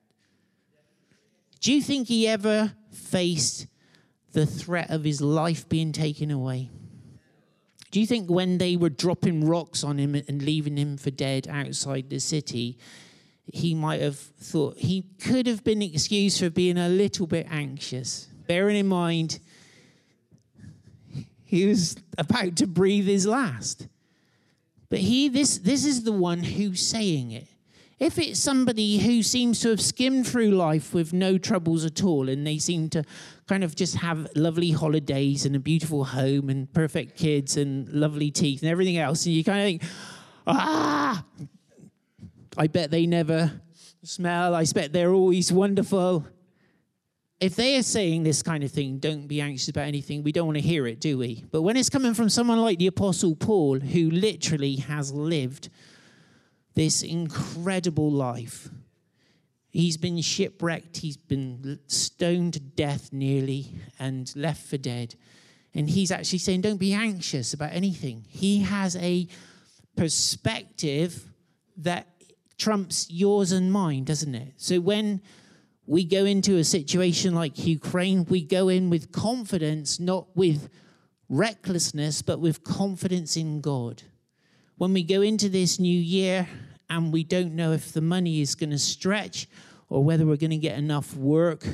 Do 1.60 1.72
you 1.72 1.82
think 1.82 2.06
he 2.06 2.28
ever 2.28 2.72
faced 2.92 3.66
the 4.32 4.46
threat 4.46 4.90
of 4.90 5.04
his 5.04 5.20
life 5.20 5.68
being 5.68 5.92
taken 5.92 6.30
away? 6.30 6.70
Do 7.90 8.00
you 8.00 8.06
think 8.06 8.30
when 8.30 8.58
they 8.58 8.76
were 8.76 8.90
dropping 8.90 9.46
rocks 9.46 9.82
on 9.82 9.98
him 9.98 10.14
and 10.14 10.42
leaving 10.42 10.76
him 10.76 10.98
for 10.98 11.10
dead 11.10 11.48
outside 11.48 12.10
the 12.10 12.20
city, 12.20 12.78
he 13.50 13.74
might 13.74 14.02
have 14.02 14.18
thought 14.18 14.76
he 14.76 15.06
could 15.20 15.46
have 15.46 15.64
been 15.64 15.80
excused 15.80 16.38
for 16.38 16.50
being 16.50 16.76
a 16.76 16.88
little 16.88 17.26
bit 17.26 17.46
anxious? 17.50 18.28
Bearing 18.46 18.76
in 18.76 18.88
mind, 18.88 19.40
he 21.44 21.64
was 21.64 21.96
about 22.18 22.56
to 22.56 22.66
breathe 22.66 23.06
his 23.06 23.26
last. 23.26 23.88
But 24.90 24.98
he, 25.00 25.28
this, 25.28 25.58
this 25.58 25.84
is 25.84 26.02
the 26.02 26.12
one 26.12 26.42
who's 26.42 26.86
saying 26.86 27.30
it. 27.30 27.46
If 27.98 28.18
it's 28.18 28.38
somebody 28.38 28.98
who 28.98 29.22
seems 29.22 29.60
to 29.60 29.70
have 29.70 29.80
skimmed 29.80 30.26
through 30.26 30.52
life 30.52 30.94
with 30.94 31.12
no 31.12 31.36
troubles 31.36 31.84
at 31.84 32.04
all, 32.04 32.28
and 32.28 32.46
they 32.46 32.58
seem 32.58 32.88
to 32.90 33.02
kind 33.48 33.64
of 33.64 33.74
just 33.74 33.96
have 33.96 34.28
lovely 34.36 34.70
holidays 34.70 35.44
and 35.44 35.56
a 35.56 35.58
beautiful 35.58 36.04
home 36.04 36.48
and 36.48 36.72
perfect 36.72 37.16
kids 37.16 37.56
and 37.56 37.88
lovely 37.88 38.30
teeth 38.30 38.62
and 38.62 38.70
everything 38.70 38.98
else, 38.98 39.26
and 39.26 39.34
you 39.34 39.42
kind 39.42 39.58
of 39.58 39.64
think, 39.64 39.82
ah, 40.46 41.24
I 42.56 42.66
bet 42.68 42.90
they 42.90 43.06
never 43.06 43.60
smell. 44.04 44.54
I 44.54 44.64
bet 44.72 44.92
they're 44.92 45.12
always 45.12 45.52
wonderful 45.52 46.24
if 47.40 47.54
they 47.54 47.76
are 47.76 47.82
saying 47.82 48.24
this 48.24 48.42
kind 48.42 48.64
of 48.64 48.70
thing, 48.70 48.98
don't 48.98 49.28
be 49.28 49.40
anxious 49.40 49.68
about 49.68 49.86
anything, 49.86 50.22
we 50.22 50.32
don't 50.32 50.46
want 50.46 50.56
to 50.56 50.62
hear 50.62 50.86
it, 50.86 51.00
do 51.00 51.18
we? 51.18 51.44
But 51.50 51.62
when 51.62 51.76
it's 51.76 51.88
coming 51.88 52.14
from 52.14 52.28
someone 52.28 52.60
like 52.60 52.78
the 52.78 52.88
Apostle 52.88 53.36
Paul, 53.36 53.78
who 53.78 54.10
literally 54.10 54.76
has 54.76 55.12
lived 55.12 55.68
this 56.78 57.02
incredible 57.02 58.08
life, 58.08 58.68
he's 59.68 59.96
been 59.96 60.20
shipwrecked, 60.20 60.98
he's 60.98 61.16
been 61.16 61.80
stoned 61.88 62.54
to 62.54 62.60
death 62.60 63.12
nearly, 63.12 63.74
and 63.98 64.32
left 64.36 64.64
for 64.64 64.76
dead. 64.76 65.16
And 65.74 65.90
he's 65.90 66.12
actually 66.12 66.38
saying, 66.38 66.60
don't 66.60 66.78
be 66.78 66.92
anxious 66.92 67.52
about 67.52 67.72
anything. 67.72 68.24
He 68.28 68.60
has 68.60 68.94
a 68.94 69.26
perspective 69.96 71.28
that 71.78 72.06
trumps 72.58 73.08
yours 73.10 73.50
and 73.50 73.72
mine, 73.72 74.04
doesn't 74.04 74.36
it? 74.36 74.52
So 74.56 74.78
when 74.78 75.20
we 75.84 76.04
go 76.04 76.24
into 76.24 76.58
a 76.58 76.64
situation 76.64 77.34
like 77.34 77.66
Ukraine, 77.66 78.24
we 78.26 78.40
go 78.40 78.68
in 78.68 78.88
with 78.88 79.10
confidence, 79.10 79.98
not 79.98 80.28
with 80.36 80.68
recklessness, 81.28 82.22
but 82.22 82.38
with 82.38 82.62
confidence 82.62 83.36
in 83.36 83.60
God. 83.60 84.04
When 84.76 84.92
we 84.92 85.02
go 85.02 85.22
into 85.22 85.48
this 85.48 85.80
new 85.80 85.98
year 85.98 86.46
and 86.90 87.12
we 87.12 87.24
don't 87.24 87.54
know 87.54 87.72
if 87.72 87.92
the 87.92 88.00
money 88.00 88.40
is 88.40 88.54
going 88.54 88.70
to 88.70 88.78
stretch 88.78 89.46
or 89.88 90.04
whether 90.04 90.26
we're 90.26 90.36
going 90.36 90.50
to 90.50 90.56
get 90.56 90.78
enough 90.78 91.14
work 91.16 91.66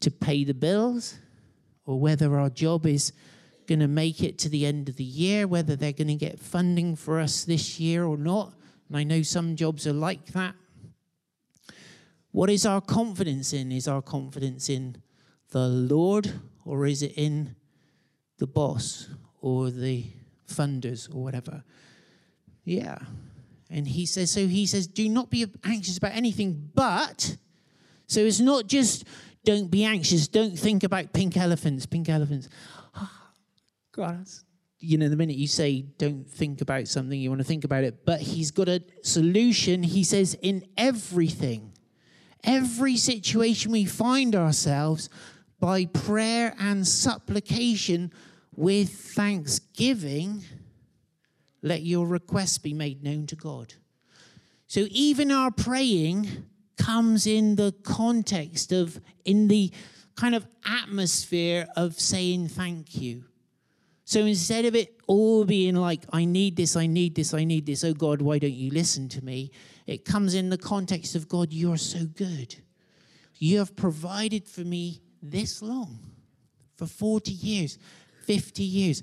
to 0.00 0.10
pay 0.10 0.44
the 0.44 0.54
bills 0.54 1.18
or 1.84 1.98
whether 1.98 2.38
our 2.38 2.50
job 2.50 2.86
is 2.86 3.12
going 3.66 3.80
to 3.80 3.88
make 3.88 4.22
it 4.22 4.38
to 4.38 4.48
the 4.48 4.66
end 4.66 4.88
of 4.88 4.96
the 4.96 5.04
year, 5.04 5.46
whether 5.46 5.76
they're 5.76 5.92
going 5.92 6.08
to 6.08 6.14
get 6.14 6.38
funding 6.38 6.96
for 6.96 7.18
us 7.18 7.44
this 7.44 7.80
year 7.80 8.04
or 8.04 8.16
not. 8.16 8.52
And 8.88 8.96
I 8.96 9.04
know 9.04 9.22
some 9.22 9.56
jobs 9.56 9.86
are 9.86 9.92
like 9.92 10.26
that. 10.26 10.54
What 12.30 12.50
is 12.50 12.66
our 12.66 12.80
confidence 12.80 13.52
in? 13.52 13.72
Is 13.72 13.88
our 13.88 14.02
confidence 14.02 14.68
in 14.68 15.02
the 15.50 15.66
Lord 15.66 16.40
or 16.64 16.86
is 16.86 17.02
it 17.02 17.14
in 17.16 17.56
the 18.38 18.46
boss 18.46 19.08
or 19.40 19.70
the 19.70 20.04
funders 20.46 21.12
or 21.12 21.22
whatever? 21.22 21.64
Yeah. 22.64 22.98
And 23.70 23.86
he 23.88 24.06
says, 24.06 24.30
so 24.30 24.46
he 24.46 24.66
says, 24.66 24.86
do 24.86 25.08
not 25.08 25.30
be 25.30 25.46
anxious 25.64 25.98
about 25.98 26.12
anything, 26.12 26.70
but, 26.74 27.36
so 28.06 28.20
it's 28.20 28.40
not 28.40 28.66
just 28.66 29.04
don't 29.44 29.70
be 29.70 29.84
anxious, 29.84 30.28
don't 30.28 30.58
think 30.58 30.84
about 30.84 31.12
pink 31.12 31.36
elephants, 31.36 31.86
pink 31.86 32.08
elephants. 32.08 32.48
God, 33.92 34.26
you 34.78 34.98
know, 34.98 35.08
the 35.08 35.16
minute 35.16 35.36
you 35.36 35.48
say 35.48 35.82
don't 35.98 36.28
think 36.28 36.60
about 36.60 36.86
something, 36.86 37.18
you 37.18 37.28
want 37.28 37.40
to 37.40 37.46
think 37.46 37.64
about 37.64 37.84
it, 37.84 38.04
but 38.04 38.20
he's 38.20 38.50
got 38.50 38.68
a 38.68 38.82
solution. 39.02 39.82
He 39.82 40.04
says, 40.04 40.36
in 40.42 40.64
everything 40.76 41.72
every 42.46 42.96
situation 42.96 43.72
we 43.72 43.84
find 43.84 44.34
ourselves 44.34 45.10
by 45.58 45.84
prayer 45.86 46.54
and 46.58 46.86
supplication 46.86 48.12
with 48.54 48.90
thanksgiving, 48.90 50.42
let 51.66 51.82
your 51.82 52.06
requests 52.06 52.58
be 52.58 52.72
made 52.72 53.02
known 53.02 53.26
to 53.26 53.36
God. 53.36 53.74
So 54.68 54.86
even 54.90 55.32
our 55.32 55.50
praying 55.50 56.28
comes 56.78 57.26
in 57.26 57.56
the 57.56 57.74
context 57.82 58.70
of, 58.70 59.00
in 59.24 59.48
the 59.48 59.72
kind 60.14 60.36
of 60.36 60.46
atmosphere 60.64 61.66
of 61.76 61.98
saying 62.00 62.48
thank 62.48 63.00
you. 63.00 63.24
So 64.04 64.20
instead 64.20 64.64
of 64.64 64.76
it 64.76 64.94
all 65.08 65.44
being 65.44 65.74
like, 65.74 66.04
I 66.12 66.24
need 66.24 66.56
this, 66.56 66.76
I 66.76 66.86
need 66.86 67.16
this, 67.16 67.34
I 67.34 67.42
need 67.42 67.66
this, 67.66 67.82
oh 67.82 67.94
God, 67.94 68.22
why 68.22 68.38
don't 68.38 68.52
you 68.52 68.70
listen 68.70 69.08
to 69.10 69.24
me? 69.24 69.50
It 69.88 70.04
comes 70.04 70.34
in 70.34 70.50
the 70.50 70.58
context 70.58 71.16
of 71.16 71.28
God, 71.28 71.52
you're 71.52 71.76
so 71.76 72.06
good. 72.06 72.54
You 73.34 73.58
have 73.58 73.74
provided 73.74 74.46
for 74.46 74.60
me 74.60 75.02
this 75.20 75.62
long, 75.62 75.98
for 76.76 76.86
40 76.86 77.32
years, 77.32 77.78
50 78.24 78.62
years, 78.62 79.02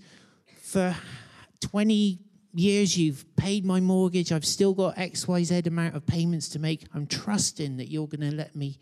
for 0.62 0.96
20 1.60 2.20
years 2.53 2.98
you've 2.98 3.25
paid 3.36 3.65
my 3.65 3.79
mortgage. 3.79 4.31
I've 4.31 4.45
still 4.45 4.74
got 4.74 4.95
XYZ 4.95 5.67
amount 5.67 5.95
of 5.95 6.05
payments 6.05 6.50
to 6.50 6.60
make. 6.60 6.86
I'm 6.93 7.07
trusting 7.07 7.77
that 7.77 7.89
you're 7.89 8.07
going 8.07 8.29
to 8.29 8.36
let 8.36 8.55
me 8.55 8.79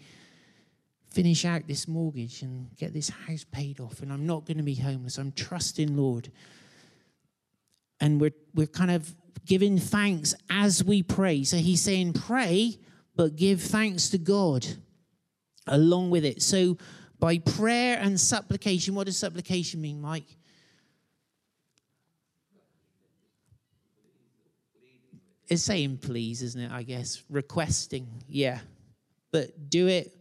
finish 1.10 1.46
out 1.46 1.68
this 1.68 1.88
mortgage 1.88 2.42
and 2.42 2.76
get 2.78 2.94
this 2.94 3.10
house 3.10 3.46
paid 3.52 3.80
off, 3.80 4.02
and 4.02 4.12
I'm 4.12 4.26
not 4.26 4.46
going 4.46 4.58
to 4.58 4.64
be 4.64 4.76
homeless. 4.76 5.18
I'm 5.18 5.32
trusting, 5.32 5.96
Lord. 5.96 6.32
And 8.00 8.20
we're, 8.20 8.34
we're 8.54 8.68
kind 8.68 8.92
of 8.92 9.14
giving 9.46 9.78
thanks 9.78 10.34
as 10.50 10.84
we 10.84 11.04
pray. 11.04 11.44
So 11.44 11.58
he's 11.58 11.82
saying, 11.82 12.14
pray, 12.14 12.78
but 13.16 13.36
give 13.36 13.62
thanks 13.62 14.10
to 14.10 14.18
God 14.18 14.66
along 15.68 16.10
with 16.10 16.26
it. 16.26 16.42
So 16.42 16.78
by 17.20 17.38
prayer 17.38 18.00
and 18.00 18.20
supplication, 18.20 18.96
what 18.96 19.06
does 19.06 19.18
supplication 19.18 19.82
mean, 19.82 20.02
Mike? 20.02 20.38
It's 25.52 25.64
saying 25.64 25.98
please, 25.98 26.42
isn't 26.42 26.62
it? 26.62 26.72
I 26.72 26.84
guess 26.84 27.24
requesting, 27.30 28.08
yeah, 28.26 28.60
but 29.32 29.70
do 29.70 29.88
it 29.88 30.18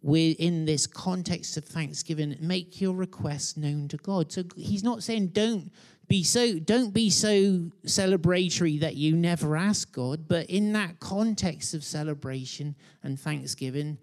within 0.00 0.64
this 0.64 0.86
context 0.86 1.58
of 1.58 1.66
thanksgiving. 1.66 2.34
Make 2.40 2.80
your 2.80 2.94
requests 2.94 3.58
known 3.58 3.88
to 3.88 3.98
God. 3.98 4.32
So 4.32 4.44
he's 4.56 4.82
not 4.82 5.02
saying 5.02 5.28
don't 5.28 5.70
be 6.06 6.22
so 6.24 6.58
don't 6.58 6.94
be 6.94 7.10
so 7.10 7.70
celebratory 7.84 8.80
that 8.80 8.96
you 8.96 9.14
never 9.14 9.54
ask 9.54 9.92
God, 9.92 10.26
but 10.26 10.46
in 10.46 10.72
that 10.72 10.98
context 10.98 11.74
of 11.74 11.84
celebration 11.84 12.74
and 13.02 13.20
thanksgiving, 13.20 13.98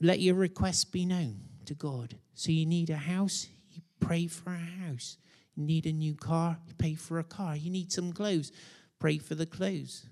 let 0.00 0.20
your 0.20 0.36
request 0.36 0.90
be 0.90 1.04
known 1.04 1.36
to 1.66 1.74
God. 1.74 2.16
So 2.32 2.50
you 2.50 2.64
need 2.64 2.88
a 2.88 2.96
house, 2.96 3.46
you 3.70 3.82
pray 4.00 4.26
for 4.26 4.54
a 4.54 4.86
house. 4.88 5.18
Need 5.60 5.86
a 5.86 5.92
new 5.92 6.14
car, 6.14 6.56
you 6.68 6.74
pay 6.74 6.94
for 6.94 7.18
a 7.18 7.24
car. 7.24 7.56
You 7.56 7.68
need 7.68 7.90
some 7.90 8.12
clothes, 8.12 8.52
pray 9.00 9.18
for 9.18 9.34
the 9.34 9.44
clothes. 9.44 10.06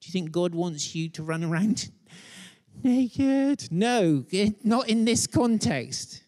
Do 0.00 0.06
you 0.06 0.12
think 0.12 0.30
God 0.30 0.54
wants 0.54 0.94
you 0.94 1.08
to 1.08 1.24
run 1.24 1.42
around 1.42 1.90
naked? 2.84 3.66
No, 3.72 4.24
not 4.62 4.88
in 4.88 5.04
this 5.04 5.26
context. 5.26 6.22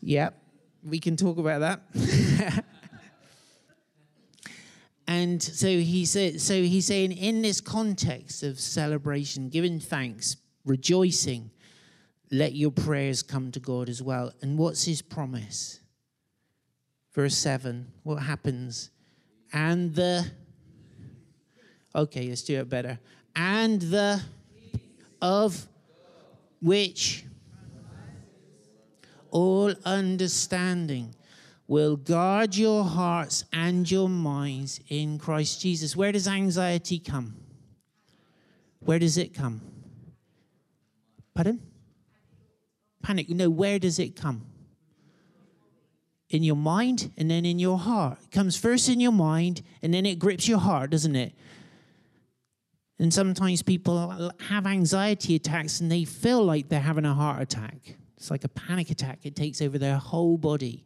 Yeah, 0.00 0.30
we 0.84 1.00
can 1.00 1.16
talk 1.16 1.36
about 1.36 1.82
that. 1.92 2.64
and 5.08 5.42
so 5.42 5.66
he 5.66 6.04
said 6.04 6.40
so 6.40 6.54
he's 6.54 6.86
saying 6.86 7.10
in 7.10 7.42
this 7.42 7.60
context 7.60 8.44
of 8.44 8.60
celebration, 8.60 9.48
giving 9.48 9.80
thanks, 9.80 10.36
rejoicing, 10.64 11.50
let 12.30 12.54
your 12.54 12.70
prayers 12.70 13.24
come 13.24 13.50
to 13.50 13.58
God 13.58 13.88
as 13.88 14.00
well. 14.00 14.32
And 14.42 14.56
what's 14.56 14.84
his 14.84 15.02
promise? 15.02 15.80
Verse 17.18 17.34
7, 17.34 17.84
what 18.04 18.22
happens? 18.22 18.90
And 19.52 19.92
the, 19.92 20.24
okay, 21.92 22.28
let's 22.28 22.42
do 22.42 22.60
it 22.60 22.68
better. 22.68 23.00
And 23.34 23.82
the, 23.82 24.22
of 25.20 25.66
which 26.62 27.24
all 29.32 29.74
understanding 29.84 31.12
will 31.66 31.96
guard 31.96 32.54
your 32.54 32.84
hearts 32.84 33.44
and 33.52 33.90
your 33.90 34.08
minds 34.08 34.78
in 34.88 35.18
Christ 35.18 35.60
Jesus. 35.60 35.96
Where 35.96 36.12
does 36.12 36.28
anxiety 36.28 37.00
come? 37.00 37.34
Where 38.78 39.00
does 39.00 39.18
it 39.18 39.34
come? 39.34 39.60
Pardon? 41.34 41.60
Panic. 43.02 43.28
No, 43.30 43.50
where 43.50 43.80
does 43.80 43.98
it 43.98 44.14
come? 44.14 44.47
In 46.30 46.42
your 46.42 46.56
mind 46.56 47.10
and 47.16 47.30
then 47.30 47.44
in 47.44 47.58
your 47.58 47.78
heart. 47.78 48.18
It 48.22 48.30
comes 48.30 48.56
first 48.56 48.88
in 48.88 49.00
your 49.00 49.12
mind 49.12 49.62
and 49.82 49.94
then 49.94 50.04
it 50.04 50.18
grips 50.18 50.46
your 50.46 50.58
heart, 50.58 50.90
doesn't 50.90 51.16
it? 51.16 51.34
And 52.98 53.14
sometimes 53.14 53.62
people 53.62 54.32
have 54.48 54.66
anxiety 54.66 55.36
attacks 55.36 55.80
and 55.80 55.90
they 55.90 56.04
feel 56.04 56.44
like 56.44 56.68
they're 56.68 56.80
having 56.80 57.04
a 57.04 57.14
heart 57.14 57.40
attack. 57.40 57.96
It's 58.16 58.30
like 58.30 58.44
a 58.44 58.48
panic 58.48 58.90
attack, 58.90 59.20
it 59.22 59.36
takes 59.36 59.62
over 59.62 59.78
their 59.78 59.96
whole 59.96 60.36
body. 60.36 60.84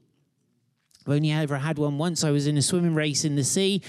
I've 1.06 1.14
only 1.14 1.32
ever 1.32 1.56
had 1.56 1.78
one 1.78 1.98
once. 1.98 2.22
I 2.22 2.30
was 2.30 2.46
in 2.46 2.56
a 2.56 2.62
swimming 2.62 2.94
race 2.94 3.24
in 3.24 3.34
the 3.34 3.42
sea, 3.42 3.82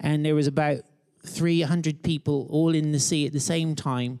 and 0.00 0.24
there 0.24 0.34
was 0.34 0.46
about 0.46 0.78
300 1.26 2.02
people 2.02 2.46
all 2.48 2.74
in 2.74 2.92
the 2.92 3.00
sea 3.00 3.26
at 3.26 3.32
the 3.32 3.40
same 3.40 3.74
time 3.74 4.20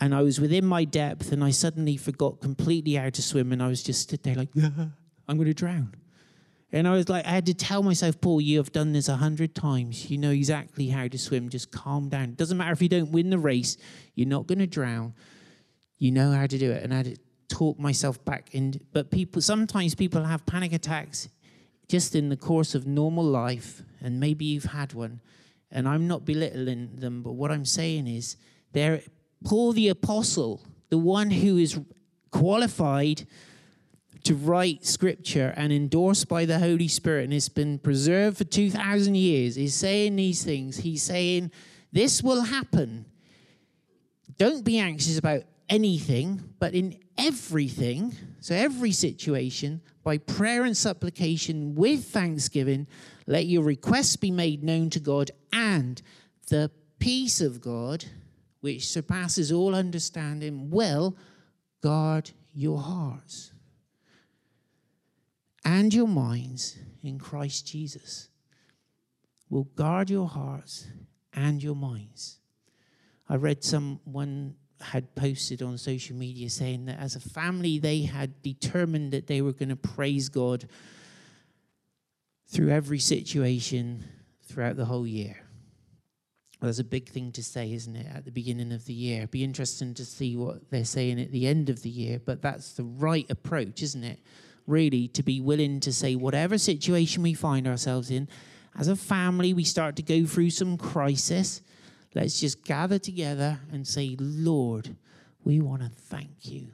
and 0.00 0.14
I 0.14 0.22
was 0.22 0.40
within 0.40 0.66
my 0.66 0.84
depth, 0.84 1.32
and 1.32 1.42
I 1.42 1.50
suddenly 1.50 1.96
forgot 1.96 2.40
completely 2.40 2.94
how 2.94 3.10
to 3.10 3.22
swim, 3.22 3.52
and 3.52 3.62
I 3.62 3.68
was 3.68 3.82
just 3.82 4.02
stood 4.02 4.22
there 4.22 4.34
like, 4.34 4.50
I'm 5.28 5.36
going 5.36 5.48
to 5.48 5.54
drown. 5.54 5.94
And 6.72 6.88
I 6.88 6.92
was 6.92 7.08
like, 7.08 7.24
I 7.24 7.30
had 7.30 7.46
to 7.46 7.54
tell 7.54 7.84
myself, 7.84 8.20
Paul, 8.20 8.40
you 8.40 8.58
have 8.58 8.72
done 8.72 8.92
this 8.92 9.08
a 9.08 9.16
hundred 9.16 9.54
times. 9.54 10.10
You 10.10 10.18
know 10.18 10.30
exactly 10.30 10.88
how 10.88 11.06
to 11.06 11.18
swim. 11.18 11.48
Just 11.48 11.70
calm 11.70 12.08
down. 12.08 12.30
It 12.30 12.36
doesn't 12.36 12.58
matter 12.58 12.72
if 12.72 12.82
you 12.82 12.88
don't 12.88 13.12
win 13.12 13.30
the 13.30 13.38
race, 13.38 13.76
you're 14.16 14.26
not 14.26 14.48
going 14.48 14.58
to 14.58 14.66
drown. 14.66 15.14
You 15.98 16.10
know 16.10 16.32
how 16.32 16.46
to 16.46 16.58
do 16.58 16.72
it. 16.72 16.82
And 16.82 16.92
I 16.92 16.98
had 16.98 17.06
to 17.06 17.16
talk 17.48 17.78
myself 17.78 18.24
back 18.24 18.52
in. 18.52 18.80
But 18.92 19.12
people, 19.12 19.40
sometimes 19.40 19.94
people 19.94 20.24
have 20.24 20.44
panic 20.46 20.72
attacks 20.72 21.28
just 21.88 22.16
in 22.16 22.28
the 22.28 22.36
course 22.36 22.74
of 22.74 22.86
normal 22.86 23.24
life, 23.24 23.82
and 24.00 24.18
maybe 24.18 24.44
you've 24.44 24.64
had 24.64 24.94
one. 24.94 25.20
And 25.70 25.86
I'm 25.86 26.08
not 26.08 26.24
belittling 26.24 26.96
them, 26.96 27.22
but 27.22 27.32
what 27.32 27.50
I'm 27.50 27.64
saying 27.64 28.06
is, 28.06 28.36
they're 28.72 29.02
Paul 29.44 29.72
the 29.72 29.88
Apostle, 29.90 30.60
the 30.88 30.98
one 30.98 31.30
who 31.30 31.58
is 31.58 31.78
qualified 32.30 33.26
to 34.24 34.34
write 34.34 34.84
scripture 34.84 35.52
and 35.56 35.72
endorsed 35.72 36.28
by 36.28 36.44
the 36.44 36.58
Holy 36.58 36.88
Spirit 36.88 37.24
and 37.24 37.34
it's 37.34 37.48
been 37.48 37.78
preserved 37.78 38.38
for 38.38 38.44
2,000 38.44 39.14
years, 39.14 39.56
is 39.56 39.74
saying 39.74 40.16
these 40.16 40.42
things. 40.42 40.78
He's 40.78 41.02
saying, 41.02 41.50
This 41.92 42.22
will 42.22 42.42
happen. 42.42 43.06
Don't 44.36 44.64
be 44.64 44.78
anxious 44.78 45.18
about 45.18 45.42
anything, 45.68 46.42
but 46.58 46.74
in 46.74 46.98
everything, 47.16 48.14
so 48.40 48.54
every 48.54 48.90
situation, 48.90 49.80
by 50.02 50.18
prayer 50.18 50.64
and 50.64 50.76
supplication 50.76 51.74
with 51.74 52.04
thanksgiving, 52.04 52.86
let 53.26 53.46
your 53.46 53.62
requests 53.62 54.16
be 54.16 54.30
made 54.30 54.64
known 54.64 54.90
to 54.90 55.00
God, 55.00 55.30
and 55.52 56.02
the 56.48 56.70
peace 56.98 57.40
of 57.40 57.60
God 57.60 58.04
which 58.64 58.88
surpasses 58.88 59.52
all 59.52 59.74
understanding, 59.74 60.70
will 60.70 61.14
guard 61.82 62.30
your 62.54 62.78
hearts 62.78 63.52
and 65.64 65.92
your 65.92 66.08
minds 66.08 66.76
in 67.02 67.18
Christ 67.18 67.66
Jesus. 67.66 68.28
Will 69.48 69.64
guard 69.64 70.10
your 70.10 70.28
hearts 70.28 70.86
and 71.32 71.62
your 71.62 71.76
minds. 71.76 72.38
I 73.28 73.36
read 73.36 73.64
someone 73.64 74.56
had 74.80 75.14
posted 75.14 75.62
on 75.62 75.78
social 75.78 76.16
media 76.16 76.50
saying 76.50 76.84
that 76.86 76.98
as 76.98 77.16
a 77.16 77.20
family 77.20 77.78
they 77.78 78.02
had 78.02 78.42
determined 78.42 79.12
that 79.12 79.26
they 79.26 79.40
were 79.40 79.52
going 79.52 79.68
to 79.70 79.76
praise 79.76 80.28
God 80.28 80.68
through 82.48 82.70
every 82.70 82.98
situation 82.98 84.04
throughout 84.42 84.76
the 84.76 84.84
whole 84.84 85.06
year. 85.06 85.36
Well, 86.60 86.68
that's 86.68 86.78
a 86.78 86.84
big 86.84 87.08
thing 87.08 87.32
to 87.32 87.42
say, 87.42 87.72
isn't 87.72 87.96
it, 87.96 88.06
at 88.14 88.24
the 88.24 88.30
beginning 88.30 88.72
of 88.72 88.84
the 88.84 88.92
year? 88.92 89.18
It'd 89.18 89.30
be 89.30 89.44
interesting 89.44 89.94
to 89.94 90.04
see 90.04 90.36
what 90.36 90.70
they're 90.70 90.84
saying 90.84 91.20
at 91.20 91.32
the 91.32 91.46
end 91.46 91.68
of 91.68 91.82
the 91.82 91.90
year, 91.90 92.20
but 92.24 92.42
that's 92.42 92.72
the 92.72 92.84
right 92.84 93.26
approach, 93.30 93.82
isn't 93.82 94.04
it? 94.04 94.20
Really, 94.66 95.08
to 95.08 95.22
be 95.22 95.40
willing 95.40 95.80
to 95.80 95.92
say, 95.92 96.16
whatever 96.16 96.56
situation 96.56 97.22
we 97.22 97.34
find 97.34 97.66
ourselves 97.66 98.10
in, 98.10 98.28
as 98.76 98.88
a 98.88 98.96
family, 98.96 99.52
we 99.52 99.64
start 99.64 99.96
to 99.96 100.02
go 100.02 100.24
through 100.24 100.50
some 100.50 100.78
crisis. 100.78 101.60
Let's 102.14 102.40
just 102.40 102.64
gather 102.64 102.98
together 102.98 103.60
and 103.70 103.86
say, 103.86 104.16
Lord, 104.18 104.96
we 105.44 105.60
want 105.60 105.82
to 105.82 105.88
thank 105.88 106.46
you. 106.46 106.68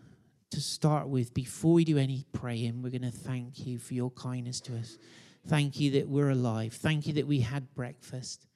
To 0.50 0.60
start 0.60 1.08
with, 1.08 1.34
before 1.34 1.74
we 1.74 1.84
do 1.84 1.98
any 1.98 2.24
praying, 2.32 2.82
we're 2.82 2.90
going 2.90 3.02
to 3.02 3.10
thank 3.10 3.66
you 3.66 3.78
for 3.78 3.94
your 3.94 4.10
kindness 4.10 4.60
to 4.62 4.76
us. 4.76 4.98
Thank 5.46 5.78
you 5.80 5.92
that 5.92 6.08
we're 6.08 6.30
alive. 6.30 6.74
Thank 6.74 7.06
you 7.06 7.12
that 7.14 7.26
we 7.26 7.40
had 7.40 7.74
breakfast. 7.74 8.46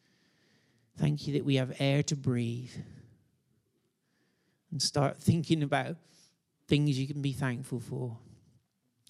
Thank 0.99 1.27
you 1.27 1.35
that 1.35 1.45
we 1.45 1.57
have 1.57 1.77
air 1.79 2.03
to 2.05 2.17
breathe. 2.17 2.73
And 4.71 4.83
start 4.83 5.19
thinking 5.19 5.63
about 5.63 5.97
things 6.67 6.99
you 6.99 7.07
can 7.07 7.23
be 7.23 7.33
thankful 7.33 7.81
for. 7.81 8.17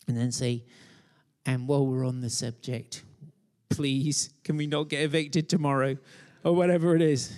And 0.06 0.16
then 0.16 0.32
say, 0.32 0.64
and 1.46 1.68
while 1.68 1.86
we're 1.86 2.06
on 2.06 2.20
the 2.20 2.30
subject, 2.30 3.02
please, 3.68 4.30
can 4.44 4.56
we 4.56 4.66
not 4.66 4.88
get 4.88 5.02
evicted 5.02 5.48
tomorrow? 5.48 5.96
Or 6.42 6.54
whatever 6.54 6.94
it 6.94 7.02
is. 7.02 7.34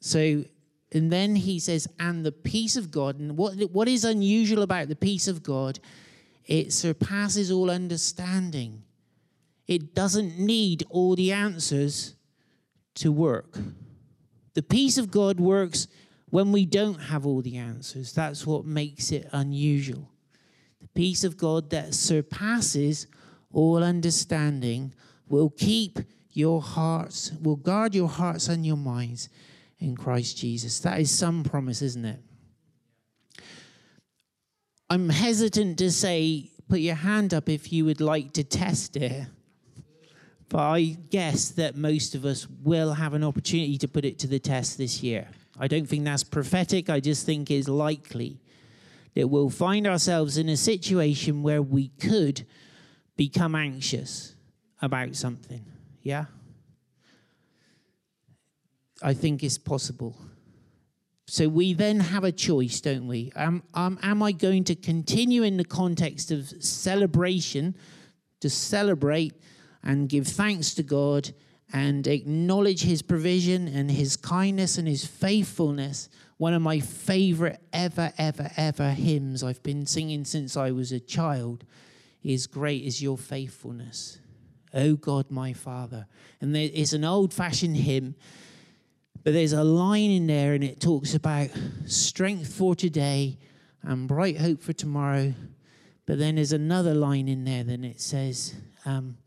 So, 0.00 0.44
and 0.92 1.10
then 1.10 1.36
he 1.36 1.58
says, 1.58 1.88
and 1.98 2.24
the 2.24 2.32
peace 2.32 2.76
of 2.76 2.90
God. 2.90 3.18
And 3.18 3.36
what, 3.36 3.54
what 3.72 3.88
is 3.88 4.04
unusual 4.04 4.62
about 4.62 4.88
the 4.88 4.96
peace 4.96 5.26
of 5.26 5.42
God? 5.42 5.78
It 6.44 6.72
surpasses 6.72 7.50
all 7.50 7.70
understanding. 7.70 8.82
It 9.66 9.94
doesn't 9.94 10.38
need 10.38 10.84
all 10.90 11.16
the 11.16 11.32
answers 11.32 12.14
to 12.96 13.10
work. 13.10 13.58
The 14.54 14.62
peace 14.62 14.96
of 14.96 15.10
God 15.10 15.40
works 15.40 15.88
when 16.30 16.52
we 16.52 16.66
don't 16.66 17.00
have 17.00 17.26
all 17.26 17.42
the 17.42 17.56
answers. 17.56 18.12
That's 18.12 18.46
what 18.46 18.64
makes 18.64 19.12
it 19.12 19.28
unusual. 19.32 20.10
Peace 20.96 21.24
of 21.24 21.36
God 21.36 21.68
that 21.70 21.94
surpasses 21.94 23.06
all 23.52 23.84
understanding 23.84 24.94
will 25.28 25.50
keep 25.50 25.98
your 26.32 26.62
hearts, 26.62 27.32
will 27.42 27.56
guard 27.56 27.94
your 27.94 28.08
hearts 28.08 28.48
and 28.48 28.64
your 28.64 28.78
minds 28.78 29.28
in 29.78 29.94
Christ 29.94 30.38
Jesus. 30.38 30.80
That 30.80 30.98
is 30.98 31.10
some 31.10 31.44
promise, 31.44 31.82
isn't 31.82 32.04
it? 32.06 32.20
I'm 34.88 35.10
hesitant 35.10 35.78
to 35.78 35.90
say, 35.90 36.50
put 36.66 36.80
your 36.80 36.94
hand 36.94 37.34
up 37.34 37.50
if 37.50 37.72
you 37.72 37.84
would 37.84 38.00
like 38.00 38.32
to 38.32 38.42
test 38.42 38.96
it. 38.96 39.26
But 40.48 40.60
I 40.60 40.82
guess 41.10 41.50
that 41.50 41.76
most 41.76 42.14
of 42.14 42.24
us 42.24 42.46
will 42.62 42.94
have 42.94 43.12
an 43.12 43.22
opportunity 43.22 43.76
to 43.78 43.88
put 43.88 44.06
it 44.06 44.18
to 44.20 44.26
the 44.26 44.38
test 44.38 44.78
this 44.78 45.02
year. 45.02 45.28
I 45.58 45.68
don't 45.68 45.86
think 45.86 46.04
that's 46.04 46.24
prophetic, 46.24 46.88
I 46.88 47.00
just 47.00 47.26
think 47.26 47.50
it's 47.50 47.68
likely 47.68 48.40
that 49.16 49.28
we'll 49.28 49.50
find 49.50 49.86
ourselves 49.86 50.36
in 50.36 50.48
a 50.50 50.56
situation 50.56 51.42
where 51.42 51.62
we 51.62 51.88
could 51.88 52.46
become 53.16 53.54
anxious 53.54 54.34
about 54.82 55.16
something. 55.16 55.64
Yeah? 56.02 56.26
I 59.02 59.14
think 59.14 59.42
it's 59.42 59.56
possible. 59.56 60.16
So 61.26 61.48
we 61.48 61.72
then 61.72 61.98
have 61.98 62.24
a 62.24 62.30
choice, 62.30 62.80
don't 62.82 63.08
we? 63.08 63.32
Um, 63.34 63.62
um, 63.72 63.98
am 64.02 64.22
I 64.22 64.32
going 64.32 64.64
to 64.64 64.74
continue 64.74 65.42
in 65.42 65.56
the 65.56 65.64
context 65.64 66.30
of 66.30 66.48
celebration, 66.62 67.74
to 68.40 68.50
celebrate 68.50 69.32
and 69.82 70.10
give 70.10 70.28
thanks 70.28 70.74
to 70.74 70.82
God 70.82 71.32
and 71.72 72.06
acknowledge 72.06 72.82
His 72.82 73.00
provision 73.00 73.66
and 73.66 73.90
His 73.90 74.14
kindness 74.14 74.76
and 74.76 74.86
His 74.86 75.06
faithfulness? 75.06 76.10
One 76.38 76.54
of 76.54 76.62
my 76.62 76.80
favorite 76.80 77.60
ever, 77.72 78.12
ever, 78.18 78.50
ever 78.56 78.90
hymns 78.90 79.42
I've 79.42 79.62
been 79.62 79.86
singing 79.86 80.24
since 80.24 80.56
I 80.56 80.70
was 80.70 80.92
a 80.92 81.00
child 81.00 81.64
is 82.22 82.46
Great 82.46 82.84
is 82.84 83.02
Your 83.02 83.16
Faithfulness. 83.16 84.18
Oh 84.74 84.96
God, 84.96 85.30
my 85.30 85.52
Father. 85.52 86.06
And 86.40 86.54
it's 86.56 86.92
an 86.92 87.04
old 87.04 87.32
fashioned 87.32 87.76
hymn 87.76 88.16
but 89.26 89.32
there's 89.32 89.52
a 89.52 89.64
line 89.64 90.12
in 90.12 90.28
there, 90.28 90.54
and 90.54 90.62
it 90.62 90.80
talks 90.80 91.12
about 91.12 91.48
strength 91.86 92.54
for 92.54 92.76
today 92.76 93.40
and 93.82 94.06
bright 94.06 94.38
hope 94.38 94.62
for 94.62 94.72
tomorrow. 94.72 95.34
But 96.06 96.20
then 96.20 96.36
there's 96.36 96.52
another 96.52 96.94
line 96.94 97.26
in 97.26 97.42
there, 97.42 97.64
then 97.64 97.82
it 97.82 98.00
says, 98.00 98.54
um, 98.84 99.18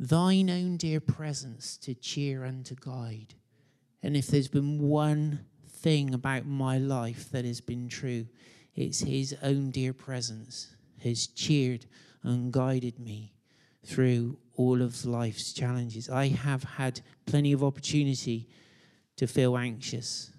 Thine 0.00 0.48
own 0.48 0.78
dear 0.78 0.98
presence 0.98 1.76
to 1.76 1.92
cheer 1.92 2.42
and 2.42 2.64
to 2.64 2.74
guide. 2.74 3.34
And 4.02 4.16
if 4.16 4.28
there's 4.28 4.48
been 4.48 4.78
one 4.78 5.44
thing 5.82 6.14
about 6.14 6.46
my 6.46 6.78
life 6.78 7.30
that 7.30 7.44
has 7.44 7.60
been 7.60 7.88
true, 7.88 8.26
it's 8.74 9.00
His 9.00 9.36
own 9.42 9.70
dear 9.70 9.92
presence 9.92 10.74
has 11.02 11.26
cheered 11.26 11.86
and 12.22 12.52
guided 12.52 12.98
me 12.98 13.32
through 13.84 14.38
all 14.54 14.82
of 14.82 15.04
life's 15.04 15.52
challenges. 15.52 16.10
I 16.10 16.28
have 16.28 16.64
had 16.64 17.00
plenty 17.26 17.52
of 17.52 17.62
opportunity 17.62 18.48
to 19.16 19.26
feel 19.26 19.56
anxious. 19.56 20.32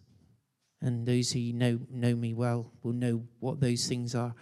And 0.82 1.06
those 1.06 1.32
who 1.32 1.40
know, 1.54 1.80
know 1.90 2.16
me 2.16 2.34
well 2.34 2.72
will 2.84 2.94
know 2.94 3.24
what 3.40 3.60
those 3.60 3.88
things 3.88 4.16
are. 4.16 4.34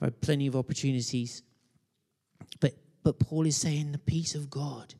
I've 0.00 0.06
had 0.06 0.20
plenty 0.20 0.46
of 0.46 0.56
opportunities. 0.56 1.42
But, 2.60 2.74
but 3.02 3.18
Paul 3.18 3.46
is 3.46 3.56
saying 3.56 3.92
the 3.92 3.98
peace 3.98 4.34
of 4.34 4.50
God 4.50 4.94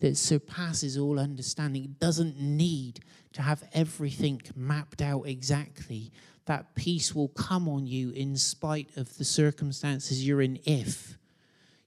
that 0.00 0.16
surpasses 0.16 0.98
all 0.98 1.18
understanding 1.18 1.84
It 1.84 1.98
doesn't 1.98 2.38
need 2.40 3.00
to 3.34 3.42
have 3.42 3.62
everything 3.72 4.42
mapped 4.56 5.02
out 5.02 5.22
exactly. 5.22 6.10
That 6.46 6.74
peace 6.74 7.14
will 7.14 7.28
come 7.28 7.68
on 7.68 7.86
you 7.86 8.10
in 8.10 8.36
spite 8.36 8.96
of 8.96 9.16
the 9.18 9.24
circumstances 9.24 10.26
you're 10.26 10.42
in 10.42 10.58
if 10.64 11.16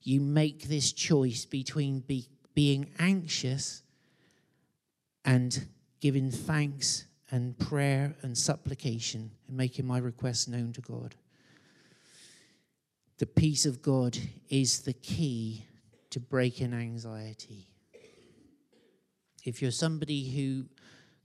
you 0.02 0.22
make 0.22 0.64
this 0.64 0.92
choice 0.92 1.46
between 1.46 2.00
be, 2.02 2.28
being 2.54 2.90
anxious 3.00 3.84
and 5.26 5.68
giving 6.00 6.30
thanks 6.30 7.06
and 7.32 7.58
prayer 7.58 8.14
and 8.22 8.38
supplication 8.38 9.32
and 9.48 9.58
making 9.58 9.88
my 9.88 9.98
requests 9.98 10.48
known 10.48 10.72
to 10.74 10.82
God. 10.82 11.16
The 13.18 13.26
peace 13.26 13.66
of 13.66 13.82
God 13.82 14.18
is 14.50 14.82
the 14.82 14.94
key 14.94 15.66
to 16.10 16.20
breaking 16.20 16.74
anxiety. 16.74 17.73
If 19.44 19.62
you're 19.62 19.72
somebody 19.72 20.30
who 20.30 20.66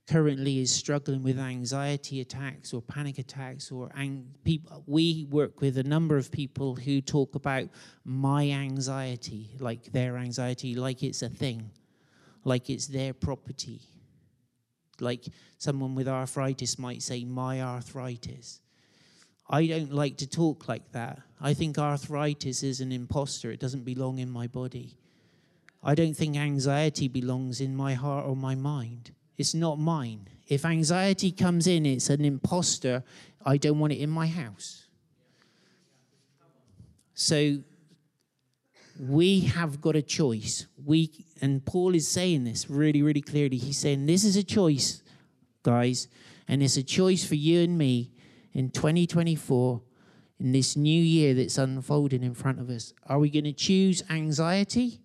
currently 0.06 0.60
is 0.60 0.70
struggling 0.70 1.22
with 1.22 1.38
anxiety 1.38 2.20
attacks 2.20 2.72
or 2.72 2.80
panic 2.80 3.18
attacks 3.18 3.70
or 3.70 3.90
ang- 3.94 4.26
people 4.42 4.82
we 4.86 5.26
work 5.30 5.60
with 5.60 5.76
a 5.76 5.82
number 5.82 6.16
of 6.16 6.32
people 6.32 6.74
who 6.74 7.02
talk 7.02 7.34
about 7.34 7.68
my 8.06 8.48
anxiety 8.50 9.50
like 9.58 9.92
their 9.92 10.16
anxiety 10.16 10.74
like 10.74 11.02
it's 11.02 11.20
a 11.20 11.28
thing 11.28 11.70
like 12.42 12.70
it's 12.70 12.86
their 12.86 13.12
property 13.12 13.82
like 15.00 15.26
someone 15.58 15.94
with 15.94 16.08
arthritis 16.08 16.78
might 16.78 17.02
say, 17.02 17.24
my 17.24 17.62
arthritis. 17.62 18.60
I 19.48 19.66
don't 19.66 19.92
like 19.92 20.16
to 20.18 20.26
talk 20.26 20.68
like 20.68 20.92
that. 20.92 21.20
I 21.40 21.54
think 21.54 21.78
arthritis 21.78 22.62
is 22.62 22.80
an 22.80 22.92
imposter, 22.92 23.50
it 23.50 23.60
doesn't 23.60 23.84
belong 23.84 24.18
in 24.18 24.30
my 24.30 24.46
body. 24.46 24.96
I 25.82 25.94
don't 25.94 26.14
think 26.14 26.36
anxiety 26.36 27.08
belongs 27.08 27.60
in 27.60 27.76
my 27.76 27.94
heart 27.94 28.26
or 28.26 28.34
my 28.36 28.54
mind. 28.54 29.12
It's 29.36 29.54
not 29.54 29.78
mine. 29.78 30.28
If 30.48 30.64
anxiety 30.64 31.30
comes 31.30 31.66
in, 31.66 31.86
it's 31.86 32.10
an 32.10 32.24
imposter. 32.24 33.04
I 33.44 33.56
don't 33.56 33.78
want 33.78 33.92
it 33.92 33.98
in 33.98 34.10
my 34.10 34.26
house. 34.26 34.86
So 37.14 37.58
we 38.98 39.40
have 39.40 39.80
got 39.80 39.94
a 39.94 40.02
choice. 40.02 40.66
We 40.84 41.10
and 41.40 41.64
Paul 41.64 41.94
is 41.94 42.08
saying 42.08 42.44
this 42.44 42.68
really, 42.68 43.02
really 43.02 43.20
clearly. 43.20 43.56
He's 43.56 43.78
saying 43.78 44.06
this 44.06 44.24
is 44.24 44.36
a 44.36 44.42
choice, 44.42 45.02
guys, 45.62 46.08
and 46.48 46.62
it's 46.62 46.76
a 46.76 46.82
choice 46.82 47.24
for 47.24 47.36
you 47.36 47.60
and 47.62 47.78
me 47.78 48.12
in 48.52 48.70
2024, 48.70 49.80
in 50.40 50.52
this 50.52 50.76
new 50.76 51.02
year 51.02 51.34
that's 51.34 51.58
unfolding 51.58 52.24
in 52.24 52.34
front 52.34 52.58
of 52.60 52.70
us. 52.70 52.92
Are 53.06 53.18
we 53.18 53.30
going 53.30 53.44
to 53.44 53.52
choose 53.52 54.02
anxiety, 54.10 55.00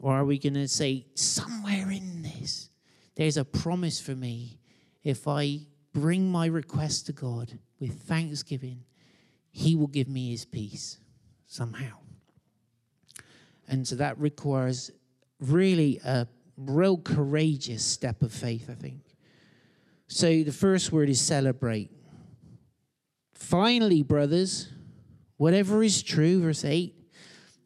or 0.00 0.14
are 0.14 0.24
we 0.24 0.38
going 0.38 0.54
to 0.54 0.66
say 0.66 1.06
somewhere 1.14 1.90
in 1.90 2.22
this 2.22 2.70
there's 3.14 3.36
a 3.36 3.44
promise 3.44 4.00
for 4.00 4.16
me 4.16 4.58
if 5.02 5.28
I 5.28 5.60
bring 5.92 6.30
my 6.30 6.46
request 6.46 7.06
to 7.06 7.12
God 7.12 7.58
with 7.78 8.02
thanksgiving, 8.02 8.84
He 9.50 9.76
will 9.76 9.88
give 9.88 10.08
me 10.08 10.30
His 10.30 10.44
peace 10.44 10.98
somehow. 11.46 11.96
And 13.68 13.86
so 13.86 13.96
that 13.96 14.18
requires 14.18 14.90
really 15.38 16.00
a 16.04 16.26
real 16.56 16.96
courageous 16.96 17.84
step 17.84 18.22
of 18.22 18.32
faith, 18.32 18.68
I 18.70 18.74
think. 18.74 19.02
So 20.08 20.42
the 20.42 20.52
first 20.52 20.90
word 20.90 21.08
is 21.08 21.20
celebrate. 21.20 21.90
Finally, 23.34 24.02
brothers, 24.02 24.68
whatever 25.36 25.82
is 25.82 26.02
true, 26.02 26.40
verse 26.42 26.64
8, 26.64 26.94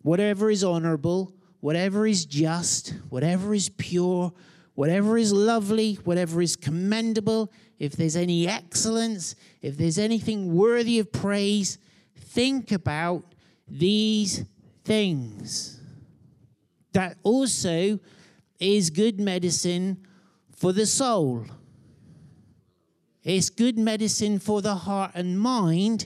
whatever 0.03 0.51
is 0.51 0.63
honorable, 0.63 1.33
whatever 1.65 2.07
is 2.07 2.27
just, 2.27 2.91
whatever 3.09 3.55
is 3.55 3.71
pure, 3.71 4.31
whatever 4.75 5.17
is 5.17 5.33
lovely, 5.33 5.95
whatever 6.05 6.43
is 6.43 6.57
commendable, 6.57 7.51
if 7.79 7.93
there's 7.93 8.17
any 8.17 8.47
excellence, 8.47 9.35
if 9.63 9.75
there's 9.79 9.97
anything 9.97 10.55
worthy 10.55 10.99
of 10.99 11.11
praise, 11.11 11.79
think 12.19 12.71
about 12.71 13.35
these 13.67 14.45
things 14.85 15.81
that 16.93 17.17
also 17.23 17.99
is 18.61 18.91
good 18.91 19.19
medicine 19.19 20.07
for 20.55 20.71
the 20.71 20.85
soul. 20.85 21.47
It's 23.23 23.49
good 23.49 23.79
medicine 23.79 24.39
for 24.39 24.61
the 24.61 24.75
heart 24.75 25.13
and 25.15 25.41
mind. 25.41 26.05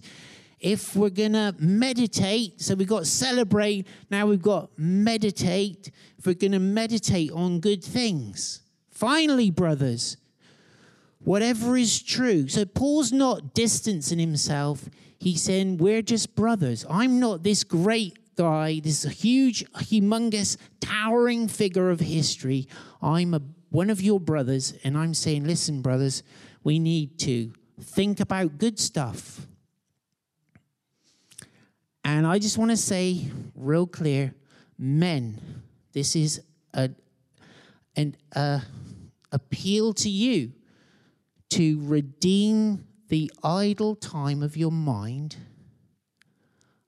If 0.61 0.97
we're 0.97 1.11
going 1.11 1.35
to 1.35 1.55
meditate, 1.59 2.61
so 2.61 2.75
we've 2.75 2.89
got 2.89 3.07
celebrate, 3.07 3.87
now 4.11 4.27
we've 4.27 4.43
got 4.43 4.71
meditate. 4.77 5.91
If 6.19 6.27
we're 6.27 6.35
going 6.35 6.53
to 6.53 6.59
meditate 6.59 7.31
on 7.33 7.61
good 7.61 7.85
things. 7.85 8.63
Finally, 8.91 9.51
brothers, 9.51 10.17
whatever 11.21 11.77
is 11.77 12.03
true. 12.03 12.49
So 12.49 12.65
Paul's 12.65 13.13
not 13.13 13.55
distancing 13.55 14.19
himself. 14.19 14.89
He's 15.19 15.43
saying, 15.43 15.79
We're 15.79 16.03
just 16.03 16.35
brothers. 16.35 16.85
I'm 16.91 17.21
not 17.21 17.43
this 17.45 17.63
great 17.63 18.19
guy, 18.39 18.81
this 18.83 19.03
huge, 19.03 19.65
humongous, 19.73 20.57
towering 20.81 21.49
figure 21.49 21.91
of 21.91 21.99
history. 21.99 22.69
I'm 23.03 23.35
a, 23.35 23.43
one 23.71 23.91
of 23.91 24.01
your 24.01 24.21
brothers, 24.21 24.75
and 24.85 24.97
I'm 24.97 25.13
saying, 25.13 25.45
listen, 25.45 25.83
brothers, 25.83 26.23
we 26.63 26.79
need 26.79 27.19
to 27.21 27.53
think 27.81 28.21
about 28.21 28.57
good 28.57 28.79
stuff. 28.79 29.48
And 32.09 32.27
I 32.27 32.39
just 32.39 32.57
want 32.57 32.71
to 32.71 32.77
say, 32.77 33.29
real 33.55 33.87
clear, 33.87 34.35
men, 34.79 35.39
this 35.93 36.17
is 36.17 36.41
a, 36.73 36.89
an 37.97 38.17
appeal 39.31 39.93
to 39.93 40.09
you 40.09 40.53
to 41.51 41.79
redeem 41.87 42.87
the 43.09 43.31
idle 43.45 43.95
time 43.95 44.43
of 44.43 44.57
your 44.57 44.73
mind 44.73 45.37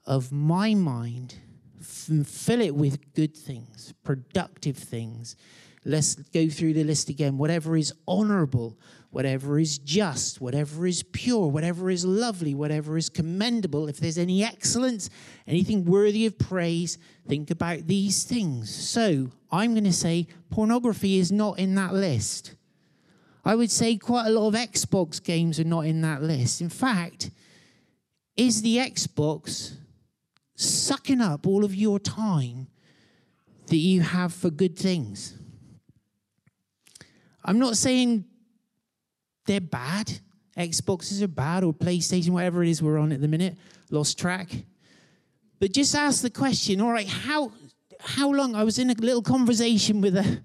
of 0.07 0.33
my 0.33 0.73
mind, 0.73 1.35
f- 1.81 2.27
fill 2.27 2.61
it 2.61 2.75
with 2.75 3.15
good 3.15 3.37
things, 3.37 3.95
productive 4.05 4.77
things. 4.77 5.37
Let's 5.85 6.15
go 6.15 6.49
through 6.49 6.75
the 6.75 6.85
list 6.85 7.09
again. 7.09 7.39
Whatever 7.39 7.77
is 7.77 7.93
honorable, 8.07 8.79
whatever 9.11 9.59
is 9.59 9.79
just, 9.79 10.41
whatever 10.41 10.87
is 10.87 11.03
pure, 11.03 11.49
whatever 11.49 11.91
is 11.91 12.05
lovely, 12.05 12.55
whatever 12.55 12.97
is 12.97 13.09
commendable, 13.09 13.89
if 13.89 13.99
there's 13.99 14.19
any 14.19 14.45
excellence, 14.45 15.09
anything 15.47 15.85
worthy 15.85 16.27
of 16.27 16.39
praise, 16.39 16.99
think 17.27 17.51
about 17.51 17.87
these 17.87 18.25
things. 18.25 18.73
So 18.75 19.31
I'm 19.51 19.73
going 19.73 19.85
to 19.85 19.93
say 19.93 20.29
pornography 20.51 21.19
is 21.19 21.33
not 21.33 21.59
in 21.59 21.75
that 21.77 21.95
list. 21.95 22.55
I 23.45 23.55
would 23.55 23.71
say 23.71 23.97
quite 23.97 24.27
a 24.27 24.31
lot 24.31 24.49
of 24.49 24.55
Xbox 24.55 25.23
games 25.23 25.59
are 25.59 25.65
not 25.65 25.87
in 25.87 26.03
that 26.03 26.23
list. 26.23 26.61
In 26.61 26.69
fact, 26.69 27.31
is 28.37 28.63
the 28.63 28.77
Xbox 28.77 29.77
sucking 30.61 31.21
up 31.21 31.47
all 31.47 31.65
of 31.65 31.75
your 31.75 31.99
time 31.99 32.69
that 33.69 33.77
you 33.77 34.03
have 34.03 34.33
for 34.33 34.51
good 34.51 34.79
things. 34.79 35.37
I'm 37.45 37.59
not 37.59 37.77
saying 37.77 38.25
they're 39.47 39.61
bad. 39.61 40.21
Xboxes 40.57 41.23
are 41.23 41.29
bad 41.29 41.65
or 41.65 41.73
PlayStation, 41.73 42.31
whatever 42.31 42.63
it 42.63 42.69
is 42.69 42.83
we're 42.83 42.99
on 42.99 43.13
at 43.13 43.21
the 43.21 43.29
minute. 43.29 43.57
Lost 43.91 44.19
track. 44.19 44.51
But 45.59 45.73
just 45.73 45.95
ask 45.95 46.23
the 46.23 46.31
question, 46.31 46.81
all 46.81 46.93
right, 46.93 47.09
how 47.09 47.53
how 48.03 48.33
long 48.33 48.55
I 48.55 48.65
was 48.65 48.79
in 48.79 48.89
a 48.89 48.95
little 48.95 49.23
conversation 49.23 50.01
with 50.01 50.17
a 50.17 50.43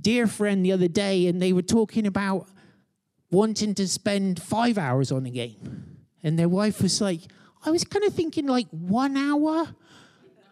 dear 0.00 0.26
friend 0.26 0.64
the 0.64 0.72
other 0.72 0.88
day, 0.88 1.26
and 1.26 1.42
they 1.42 1.52
were 1.52 1.62
talking 1.62 2.06
about 2.06 2.48
wanting 3.30 3.74
to 3.74 3.88
spend 3.88 4.40
five 4.40 4.78
hours 4.78 5.10
on 5.10 5.26
a 5.26 5.30
game. 5.30 5.98
And 6.22 6.38
their 6.38 6.48
wife 6.48 6.80
was 6.82 7.00
like, 7.00 7.22
I 7.66 7.70
was 7.70 7.84
kind 7.84 8.04
of 8.04 8.14
thinking 8.14 8.46
like 8.46 8.68
one 8.70 9.16
hour. 9.16 9.66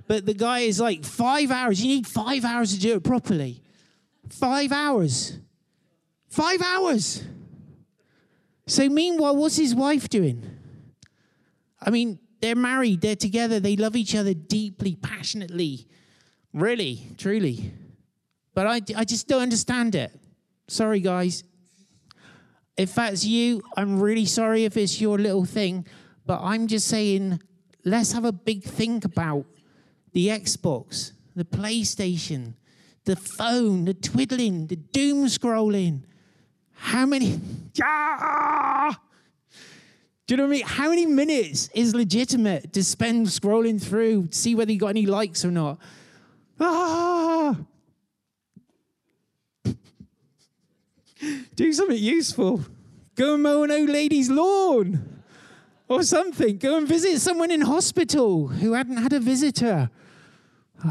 But 0.06 0.26
the 0.26 0.34
guy 0.34 0.60
is 0.60 0.80
like, 0.80 1.04
five 1.04 1.50
hours. 1.50 1.82
You 1.82 1.94
need 1.94 2.06
five 2.06 2.44
hours 2.44 2.74
to 2.74 2.80
do 2.80 2.94
it 2.96 3.04
properly. 3.04 3.62
Five 4.28 4.72
hours. 4.72 5.38
Five 6.28 6.60
hours. 6.60 7.22
So, 8.66 8.88
meanwhile, 8.88 9.36
what's 9.36 9.56
his 9.56 9.74
wife 9.74 10.08
doing? 10.08 10.44
I 11.80 11.90
mean, 11.90 12.18
they're 12.40 12.54
married, 12.54 13.00
they're 13.00 13.16
together, 13.16 13.60
they 13.60 13.76
love 13.76 13.96
each 13.96 14.14
other 14.14 14.34
deeply, 14.34 14.96
passionately, 14.96 15.86
really, 16.52 17.06
truly. 17.16 17.72
But 18.54 18.66
I, 18.66 18.80
I 18.96 19.04
just 19.04 19.28
don't 19.28 19.42
understand 19.42 19.94
it. 19.94 20.12
Sorry, 20.68 21.00
guys. 21.00 21.44
If 22.76 22.94
that's 22.94 23.24
you, 23.24 23.62
I'm 23.76 24.00
really 24.00 24.26
sorry 24.26 24.64
if 24.64 24.76
it's 24.76 25.00
your 25.00 25.18
little 25.18 25.44
thing, 25.44 25.86
but 26.26 26.40
I'm 26.42 26.66
just 26.66 26.88
saying, 26.88 27.40
let's 27.84 28.12
have 28.12 28.24
a 28.24 28.32
big 28.32 28.62
think 28.62 29.04
about 29.04 29.44
the 30.12 30.28
Xbox, 30.28 31.12
the 31.36 31.44
PlayStation, 31.44 32.54
the 33.04 33.16
phone, 33.16 33.84
the 33.84 33.94
twiddling, 33.94 34.66
the 34.68 34.76
doom 34.76 35.26
scrolling. 35.26 36.02
How 36.72 37.06
many? 37.06 37.40
Ah! 37.82 39.00
Do 40.26 40.34
you 40.34 40.36
know 40.36 40.44
what 40.44 40.50
I 40.50 40.52
mean? 40.52 40.64
How 40.64 40.90
many 40.90 41.06
minutes 41.06 41.68
is 41.74 41.92
legitimate 41.92 42.72
to 42.72 42.84
spend 42.84 43.26
scrolling 43.26 43.82
through, 43.82 44.28
to 44.28 44.38
see 44.38 44.54
whether 44.54 44.70
you 44.70 44.78
got 44.78 44.90
any 44.90 45.06
likes 45.06 45.44
or 45.44 45.50
not? 45.50 45.78
Ah! 46.60 47.56
Do 51.56 51.72
something 51.72 51.98
useful. 51.98 52.60
Go 53.16 53.34
and 53.34 53.42
mow 53.42 53.64
an 53.64 53.72
old 53.72 53.90
lady's 53.90 54.30
lawn 54.30 55.13
or 55.88 56.02
something. 56.02 56.58
Go 56.58 56.76
and 56.76 56.88
visit 56.88 57.20
someone 57.20 57.50
in 57.50 57.60
hospital 57.62 58.48
who 58.48 58.72
hadn't 58.72 58.96
had 58.96 59.12
a 59.12 59.20
visitor. 59.20 59.90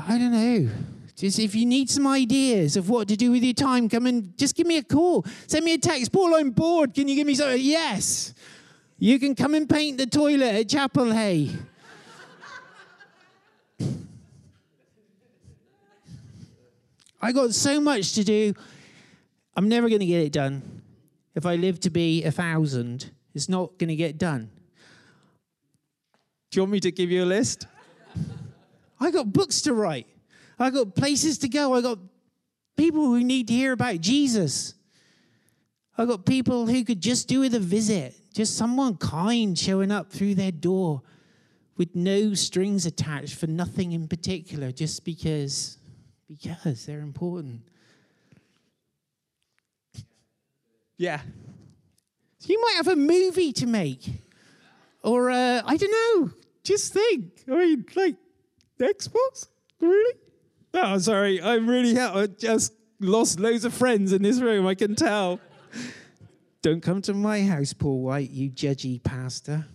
I 0.07 0.17
don't 0.17 0.31
know. 0.31 0.69
Just 1.15 1.39
if 1.39 1.53
you 1.53 1.65
need 1.65 1.89
some 1.89 2.07
ideas 2.07 2.75
of 2.75 2.89
what 2.89 3.07
to 3.07 3.15
do 3.15 3.31
with 3.31 3.43
your 3.43 3.53
time, 3.53 3.87
come 3.87 4.07
and 4.07 4.35
just 4.37 4.55
give 4.55 4.65
me 4.65 4.77
a 4.77 4.83
call. 4.83 5.25
Send 5.47 5.63
me 5.63 5.73
a 5.73 5.77
text. 5.77 6.11
Paul, 6.11 6.35
I'm 6.35 6.51
bored. 6.51 6.93
Can 6.93 7.07
you 7.07 7.15
give 7.15 7.27
me 7.27 7.35
something? 7.35 7.61
Yes. 7.61 8.33
You 8.97 9.19
can 9.19 9.35
come 9.35 9.53
and 9.53 9.69
paint 9.69 9.97
the 9.97 10.05
toilet 10.05 10.55
at 10.55 10.69
Chapel 10.69 11.11
Hay. 11.11 11.51
I 17.21 17.31
got 17.31 17.53
so 17.53 17.79
much 17.79 18.13
to 18.13 18.23
do. 18.23 18.53
I'm 19.55 19.69
never 19.69 19.87
going 19.87 20.01
to 20.01 20.05
get 20.05 20.21
it 20.21 20.33
done. 20.33 20.81
If 21.35 21.45
I 21.45 21.55
live 21.55 21.79
to 21.81 21.89
be 21.89 22.23
a 22.23 22.31
thousand, 22.31 23.11
it's 23.33 23.47
not 23.47 23.77
going 23.77 23.87
to 23.89 23.95
get 23.95 24.17
done. 24.17 24.49
Do 26.53 26.59
you 26.59 26.65
want 26.65 26.73
me 26.73 26.79
to 26.81 26.91
give 26.91 27.09
you 27.09 27.23
a 27.23 27.25
list? 27.25 27.65
I 28.99 29.09
got 29.09 29.33
books 29.33 29.61
to 29.63 29.73
write. 29.73 30.05
I 30.59 30.69
got 30.69 30.93
places 30.93 31.39
to 31.39 31.49
go. 31.49 31.73
I 31.73 31.81
got 31.81 31.97
people 32.77 33.05
who 33.05 33.23
need 33.23 33.47
to 33.47 33.55
hear 33.55 33.71
about 33.71 34.01
Jesus. 34.01 34.75
I 35.97 36.05
got 36.05 36.27
people 36.27 36.67
who 36.67 36.83
could 36.83 37.01
just 37.01 37.27
do 37.27 37.39
with 37.39 37.55
a 37.55 37.59
visit, 37.59 38.13
just 38.35 38.55
someone 38.55 38.97
kind 38.97 39.57
showing 39.57 39.91
up 39.91 40.11
through 40.11 40.35
their 40.35 40.51
door 40.51 41.01
with 41.75 41.95
no 41.95 42.35
strings 42.35 42.85
attached 42.85 43.33
for 43.33 43.47
nothing 43.47 43.93
in 43.93 44.07
particular, 44.07 44.71
just 44.71 45.03
because 45.03 45.79
because 46.27 46.85
they're 46.85 46.99
important. 46.99 47.61
Yeah. 50.97 51.19
You 52.45 52.61
might 52.61 52.75
have 52.75 52.89
a 52.89 52.95
movie 52.95 53.53
to 53.53 53.65
make. 53.65 54.07
Or, 55.01 55.31
uh, 55.31 55.63
I 55.65 55.77
don't 55.77 55.91
know. 55.91 56.42
Just 56.63 56.93
think. 56.93 57.43
I 57.47 57.51
mean, 57.51 57.85
like, 57.95 58.15
Xbox? 58.79 59.47
Really? 59.79 60.15
Oh, 60.73 60.97
sorry. 60.97 61.41
I'm 61.41 61.69
really 61.69 61.95
have 61.95 62.15
I 62.15 62.27
just 62.27 62.73
lost 62.99 63.39
loads 63.39 63.65
of 63.65 63.73
friends 63.73 64.13
in 64.13 64.21
this 64.21 64.39
room. 64.39 64.65
I 64.65 64.75
can 64.75 64.95
tell. 64.95 65.39
Don't 66.61 66.81
come 66.81 67.01
to 67.03 67.13
my 67.13 67.43
house, 67.43 67.73
Paul 67.73 68.01
White, 68.01 68.29
you 68.29 68.49
judgy 68.49 69.03
pastor. 69.03 69.65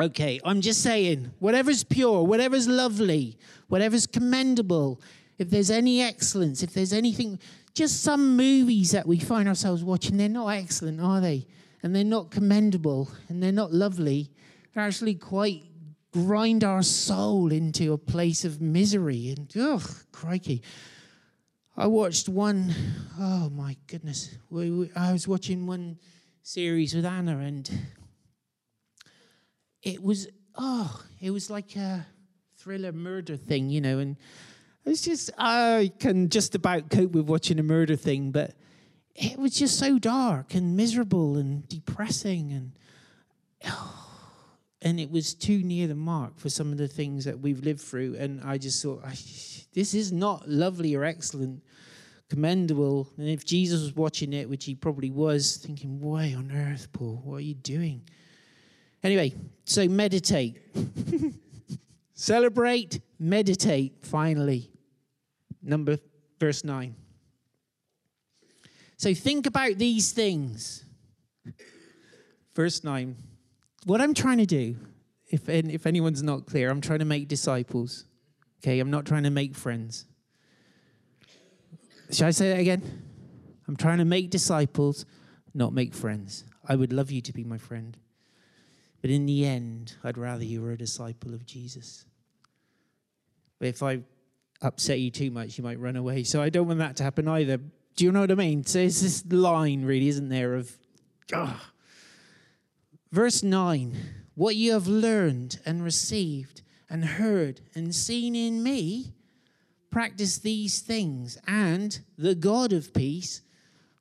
Okay, 0.00 0.40
I'm 0.44 0.60
just 0.60 0.82
saying, 0.82 1.30
whatever's 1.38 1.84
pure, 1.84 2.24
whatever's 2.24 2.66
lovely, 2.66 3.38
whatever's 3.68 4.06
commendable, 4.06 5.00
if 5.38 5.50
there's 5.50 5.70
any 5.70 6.00
excellence, 6.00 6.62
if 6.62 6.72
there's 6.72 6.92
anything, 6.92 7.38
just 7.74 8.02
some 8.02 8.36
movies 8.36 8.90
that 8.92 9.06
we 9.06 9.20
find 9.20 9.46
ourselves 9.46 9.84
watching, 9.84 10.16
they're 10.16 10.28
not 10.28 10.48
excellent, 10.48 11.00
are 11.00 11.20
they? 11.20 11.46
And 11.82 11.94
they're 11.94 12.02
not 12.02 12.30
commendable 12.30 13.10
and 13.28 13.42
they're 13.42 13.52
not 13.52 13.72
lovely. 13.72 14.30
They're 14.74 14.84
actually 14.84 15.14
quite 15.14 15.64
grind 16.14 16.62
our 16.62 16.82
soul 16.82 17.50
into 17.50 17.92
a 17.92 17.98
place 17.98 18.44
of 18.44 18.60
misery. 18.60 19.34
And, 19.36 19.52
ugh, 19.60 19.82
crikey. 20.12 20.62
I 21.76 21.88
watched 21.88 22.28
one, 22.28 22.72
oh 23.18 23.50
my 23.50 23.76
goodness. 23.88 24.32
We, 24.48 24.70
we, 24.70 24.90
I 24.94 25.12
was 25.12 25.26
watching 25.26 25.66
one 25.66 25.98
series 26.44 26.94
with 26.94 27.04
Anna, 27.04 27.38
and 27.38 27.68
it 29.82 30.00
was, 30.00 30.28
oh, 30.56 31.02
it 31.20 31.32
was 31.32 31.50
like 31.50 31.74
a 31.74 32.06
thriller 32.58 32.92
murder 32.92 33.36
thing, 33.36 33.68
you 33.68 33.80
know. 33.80 33.98
And 33.98 34.16
it's 34.84 35.02
just, 35.02 35.30
I 35.36 35.90
can 35.98 36.28
just 36.28 36.54
about 36.54 36.90
cope 36.90 37.10
with 37.10 37.26
watching 37.26 37.58
a 37.58 37.64
murder 37.64 37.96
thing, 37.96 38.30
but 38.30 38.52
it 39.16 39.36
was 39.36 39.56
just 39.56 39.80
so 39.80 39.98
dark 39.98 40.54
and 40.54 40.76
miserable 40.76 41.36
and 41.38 41.68
depressing. 41.68 42.52
And, 42.52 42.72
oh, 43.66 44.03
and 44.84 45.00
it 45.00 45.10
was 45.10 45.32
too 45.32 45.62
near 45.62 45.86
the 45.86 45.94
mark 45.94 46.38
for 46.38 46.50
some 46.50 46.70
of 46.70 46.76
the 46.76 46.86
things 46.86 47.24
that 47.24 47.40
we've 47.40 47.64
lived 47.64 47.80
through. 47.80 48.16
And 48.16 48.42
I 48.44 48.58
just 48.58 48.82
thought, 48.82 49.02
this 49.72 49.94
is 49.94 50.12
not 50.12 50.46
lovely 50.46 50.94
or 50.94 51.04
excellent, 51.04 51.62
commendable. 52.28 53.08
And 53.16 53.26
if 53.26 53.46
Jesus 53.46 53.80
was 53.80 53.96
watching 53.96 54.34
it, 54.34 54.48
which 54.48 54.66
he 54.66 54.74
probably 54.74 55.10
was, 55.10 55.56
thinking, 55.56 56.00
why 56.00 56.34
on 56.36 56.52
earth, 56.52 56.92
Paul? 56.92 57.22
What 57.24 57.36
are 57.36 57.40
you 57.40 57.54
doing? 57.54 58.02
Anyway, 59.02 59.32
so 59.64 59.88
meditate. 59.88 60.60
Celebrate, 62.14 63.00
meditate, 63.18 63.94
finally. 64.02 64.70
Number 65.62 65.98
verse 66.38 66.62
9. 66.62 66.94
So 68.98 69.14
think 69.14 69.46
about 69.46 69.78
these 69.78 70.12
things. 70.12 70.84
Verse 72.54 72.84
9 72.84 73.16
what 73.84 74.00
I'm 74.00 74.14
trying 74.14 74.38
to 74.38 74.46
do, 74.46 74.76
if, 75.28 75.48
if 75.48 75.86
anyone's 75.86 76.22
not 76.22 76.46
clear, 76.46 76.70
I'm 76.70 76.80
trying 76.80 77.00
to 77.00 77.04
make 77.04 77.28
disciples. 77.28 78.04
Okay, 78.62 78.80
I'm 78.80 78.90
not 78.90 79.04
trying 79.04 79.24
to 79.24 79.30
make 79.30 79.54
friends. 79.54 80.06
Should 82.10 82.26
I 82.26 82.30
say 82.30 82.50
that 82.50 82.60
again? 82.60 83.02
I'm 83.66 83.76
trying 83.76 83.98
to 83.98 84.04
make 84.04 84.30
disciples, 84.30 85.04
not 85.54 85.72
make 85.72 85.94
friends. 85.94 86.44
I 86.66 86.76
would 86.76 86.92
love 86.92 87.10
you 87.10 87.20
to 87.22 87.32
be 87.32 87.44
my 87.44 87.58
friend. 87.58 87.96
But 89.00 89.10
in 89.10 89.26
the 89.26 89.44
end, 89.44 89.96
I'd 90.02 90.16
rather 90.16 90.44
you 90.44 90.62
were 90.62 90.72
a 90.72 90.78
disciple 90.78 91.34
of 91.34 91.44
Jesus. 91.44 92.06
But 93.58 93.68
if 93.68 93.82
I 93.82 94.00
upset 94.62 94.98
you 94.98 95.10
too 95.10 95.30
much, 95.30 95.58
you 95.58 95.64
might 95.64 95.78
run 95.78 95.96
away. 95.96 96.24
So 96.24 96.40
I 96.40 96.48
don't 96.48 96.66
want 96.66 96.78
that 96.78 96.96
to 96.96 97.02
happen 97.02 97.28
either. 97.28 97.58
Do 97.96 98.04
you 98.04 98.12
know 98.12 98.20
what 98.20 98.30
I 98.30 98.34
mean? 98.34 98.64
So 98.64 98.78
it's 98.78 99.02
this 99.02 99.24
line, 99.26 99.84
really, 99.84 100.08
isn't 100.08 100.28
there, 100.28 100.54
of, 100.54 100.74
oh, 101.32 101.60
Verse 103.14 103.44
9 103.44 103.96
What 104.34 104.56
you 104.56 104.72
have 104.72 104.88
learned 104.88 105.60
and 105.64 105.84
received 105.84 106.62
and 106.90 107.04
heard 107.04 107.60
and 107.72 107.94
seen 107.94 108.34
in 108.34 108.60
me, 108.60 109.14
practice 109.88 110.38
these 110.38 110.80
things, 110.80 111.38
and 111.46 112.00
the 112.18 112.34
God 112.34 112.72
of 112.72 112.92
peace 112.92 113.42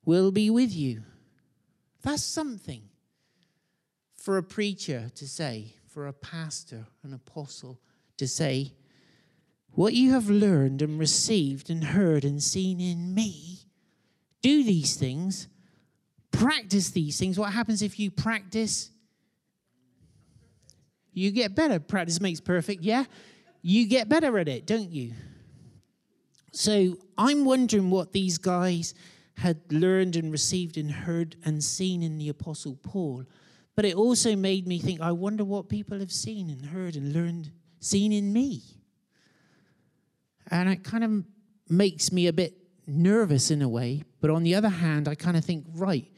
will 0.04 0.32
be 0.32 0.50
with 0.50 0.74
you. 0.74 1.04
That's 2.02 2.24
something 2.24 2.90
for 4.16 4.40
a 4.40 4.44
preacher 4.44 5.12
to 5.14 5.28
say, 5.28 5.76
for 5.88 6.08
a 6.08 6.14
pastor, 6.14 6.88
an 7.04 7.14
apostle 7.14 7.80
to 8.18 8.28
say, 8.28 8.74
What 9.74 9.94
you 9.94 10.10
have 10.14 10.28
learned 10.28 10.82
and 10.82 10.98
received 10.98 11.70
and 11.70 11.84
heard 11.84 12.26
and 12.26 12.42
seen 12.42 12.82
in 12.82 13.14
me, 13.14 13.60
do 14.42 14.64
these 14.64 14.96
things, 14.96 15.50
practice 16.32 16.90
these 16.90 17.20
things. 17.20 17.38
What 17.38 17.54
happens 17.54 17.84
if 17.84 18.00
you 18.00 18.10
practice? 18.10 18.90
You 21.14 21.32
get 21.32 21.56
better. 21.56 21.80
Practice 21.80 22.20
makes 22.20 22.40
perfect, 22.40 22.84
yeah? 22.84 23.06
You 23.62 23.88
get 23.88 24.10
better 24.10 24.38
at 24.40 24.48
it, 24.48 24.66
don't 24.66 24.92
you? 24.92 25.14
So 26.52 26.98
I'm 27.18 27.46
wondering 27.46 27.90
what 27.90 28.12
these 28.12 28.38
guys 28.38 28.94
had 29.38 29.60
learned 29.72 30.16
and 30.16 30.32
received 30.32 30.78
and 30.78 30.92
heard 30.92 31.36
and 31.44 31.64
seen 31.64 32.04
in 32.04 32.18
the 32.18 32.30
Apostle 32.30 32.78
Paul. 32.84 33.26
But 33.76 33.86
it 33.86 33.96
also 33.96 34.36
made 34.36 34.68
me 34.68 34.80
think, 34.80 35.02
I 35.02 35.12
wonder 35.12 35.44
what 35.44 35.70
people 35.70 36.00
have 36.00 36.12
seen 36.12 36.50
and 36.50 36.66
heard 36.66 36.96
and 36.96 37.14
learned, 37.14 37.52
seen 37.80 38.12
in 38.12 38.32
me. 38.32 38.62
And 40.52 40.70
it 40.70 40.84
kind 40.84 41.04
of 41.04 41.24
makes 41.70 42.12
me 42.12 42.28
a 42.28 42.34
bit 42.34 42.56
nervous 42.86 43.50
in 43.50 43.62
a 43.62 43.70
way. 43.70 44.04
But 44.22 44.30
on 44.30 44.44
the 44.44 44.54
other 44.54 44.70
hand, 44.70 45.08
I 45.08 45.16
kind 45.16 45.38
of 45.38 45.44
think, 45.44 45.66
right, 45.74 46.12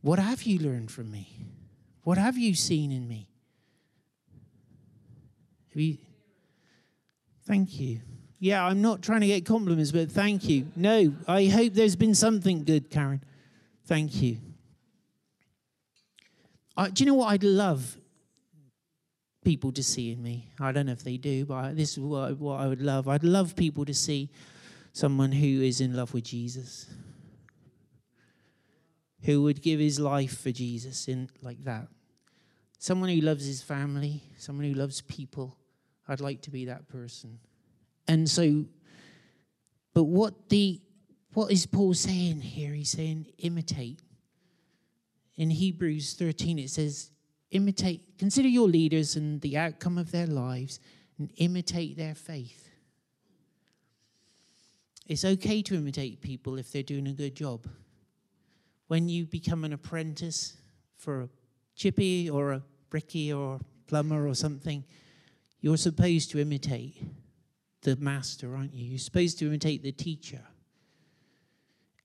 what 0.00 0.18
have 0.18 0.44
you 0.44 0.58
learned 0.58 0.90
from 0.90 1.10
me? 1.10 1.28
What 2.02 2.16
have 2.16 2.38
you 2.38 2.54
seen 2.54 2.92
in 2.92 3.06
me? 3.08 3.28
You? 5.80 5.98
Thank 7.46 7.78
you. 7.78 8.00
Yeah, 8.38 8.64
I'm 8.64 8.82
not 8.82 9.02
trying 9.02 9.20
to 9.22 9.26
get 9.26 9.46
compliments, 9.46 9.92
but 9.92 10.10
thank 10.10 10.48
you. 10.48 10.66
No, 10.76 11.14
I 11.26 11.46
hope 11.46 11.72
there's 11.72 11.96
been 11.96 12.14
something 12.14 12.64
good, 12.64 12.90
Karen. 12.90 13.22
Thank 13.86 14.20
you. 14.20 14.38
Uh, 16.76 16.88
do 16.92 17.02
you 17.02 17.10
know 17.10 17.14
what 17.16 17.28
I'd 17.28 17.44
love 17.44 17.96
people 19.42 19.72
to 19.72 19.82
see 19.82 20.12
in 20.12 20.22
me? 20.22 20.50
I 20.60 20.72
don't 20.72 20.86
know 20.86 20.92
if 20.92 21.04
they 21.04 21.16
do, 21.16 21.46
but 21.46 21.76
this 21.76 21.92
is 21.92 22.00
what 22.00 22.28
I, 22.28 22.32
what 22.32 22.60
I 22.60 22.66
would 22.66 22.82
love. 22.82 23.08
I'd 23.08 23.24
love 23.24 23.56
people 23.56 23.84
to 23.86 23.94
see 23.94 24.30
someone 24.92 25.32
who 25.32 25.62
is 25.62 25.80
in 25.80 25.96
love 25.96 26.12
with 26.12 26.24
Jesus, 26.24 26.86
who 29.22 29.42
would 29.42 29.62
give 29.62 29.80
his 29.80 29.98
life 29.98 30.38
for 30.38 30.50
Jesus 30.50 31.08
in 31.08 31.30
like 31.40 31.64
that. 31.64 31.88
Someone 32.78 33.08
who 33.08 33.20
loves 33.22 33.46
his 33.46 33.62
family, 33.62 34.22
someone 34.36 34.66
who 34.66 34.74
loves 34.74 35.00
people. 35.00 35.56
I'd 36.08 36.20
like 36.20 36.42
to 36.42 36.50
be 36.50 36.66
that 36.66 36.88
person. 36.88 37.38
And 38.08 38.28
so, 38.28 38.64
but 39.94 40.04
what 40.04 40.48
the 40.48 40.80
what 41.34 41.52
is 41.52 41.66
Paul 41.66 41.92
saying 41.92 42.40
here? 42.40 42.72
He's 42.72 42.90
saying 42.90 43.26
imitate 43.38 44.00
in 45.36 45.50
Hebrews 45.50 46.14
13, 46.14 46.58
it 46.58 46.70
says, 46.70 47.10
imitate, 47.50 48.18
consider 48.18 48.48
your 48.48 48.68
leaders 48.68 49.16
and 49.16 49.40
the 49.40 49.56
outcome 49.56 49.98
of 49.98 50.10
their 50.10 50.26
lives 50.26 50.80
and 51.18 51.30
imitate 51.36 51.96
their 51.96 52.14
faith. 52.14 52.70
It's 55.06 55.24
okay 55.24 55.62
to 55.62 55.74
imitate 55.74 56.20
people 56.20 56.58
if 56.58 56.72
they're 56.72 56.82
doing 56.82 57.06
a 57.06 57.12
good 57.12 57.36
job. 57.36 57.68
When 58.88 59.08
you 59.08 59.26
become 59.26 59.64
an 59.64 59.72
apprentice 59.72 60.56
for 60.96 61.22
a 61.22 61.28
chippy 61.76 62.30
or 62.30 62.52
a 62.52 62.62
bricky 62.90 63.32
or 63.32 63.56
a 63.56 63.60
plumber 63.86 64.26
or 64.26 64.34
something, 64.34 64.84
you're 65.66 65.76
supposed 65.76 66.30
to 66.30 66.38
imitate 66.38 66.94
the 67.82 67.96
master, 67.96 68.54
aren't 68.54 68.72
you? 68.72 68.84
You're 68.84 69.00
supposed 69.00 69.36
to 69.40 69.46
imitate 69.46 69.82
the 69.82 69.90
teacher. 69.90 70.42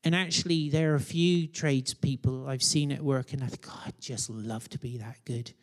And 0.03 0.15
actually, 0.15 0.67
there 0.69 0.93
are 0.93 0.95
a 0.95 0.99
few 0.99 1.45
tradespeople 1.45 2.47
I've 2.47 2.63
seen 2.63 2.91
at 2.91 3.03
work, 3.03 3.33
and 3.33 3.43
I 3.43 3.45
think, 3.45 3.67
oh, 3.69 3.83
I'd 3.85 4.01
just 4.01 4.31
love 4.31 4.67
to 4.69 4.79
be 4.79 4.97
that 4.97 5.17
good. 5.25 5.53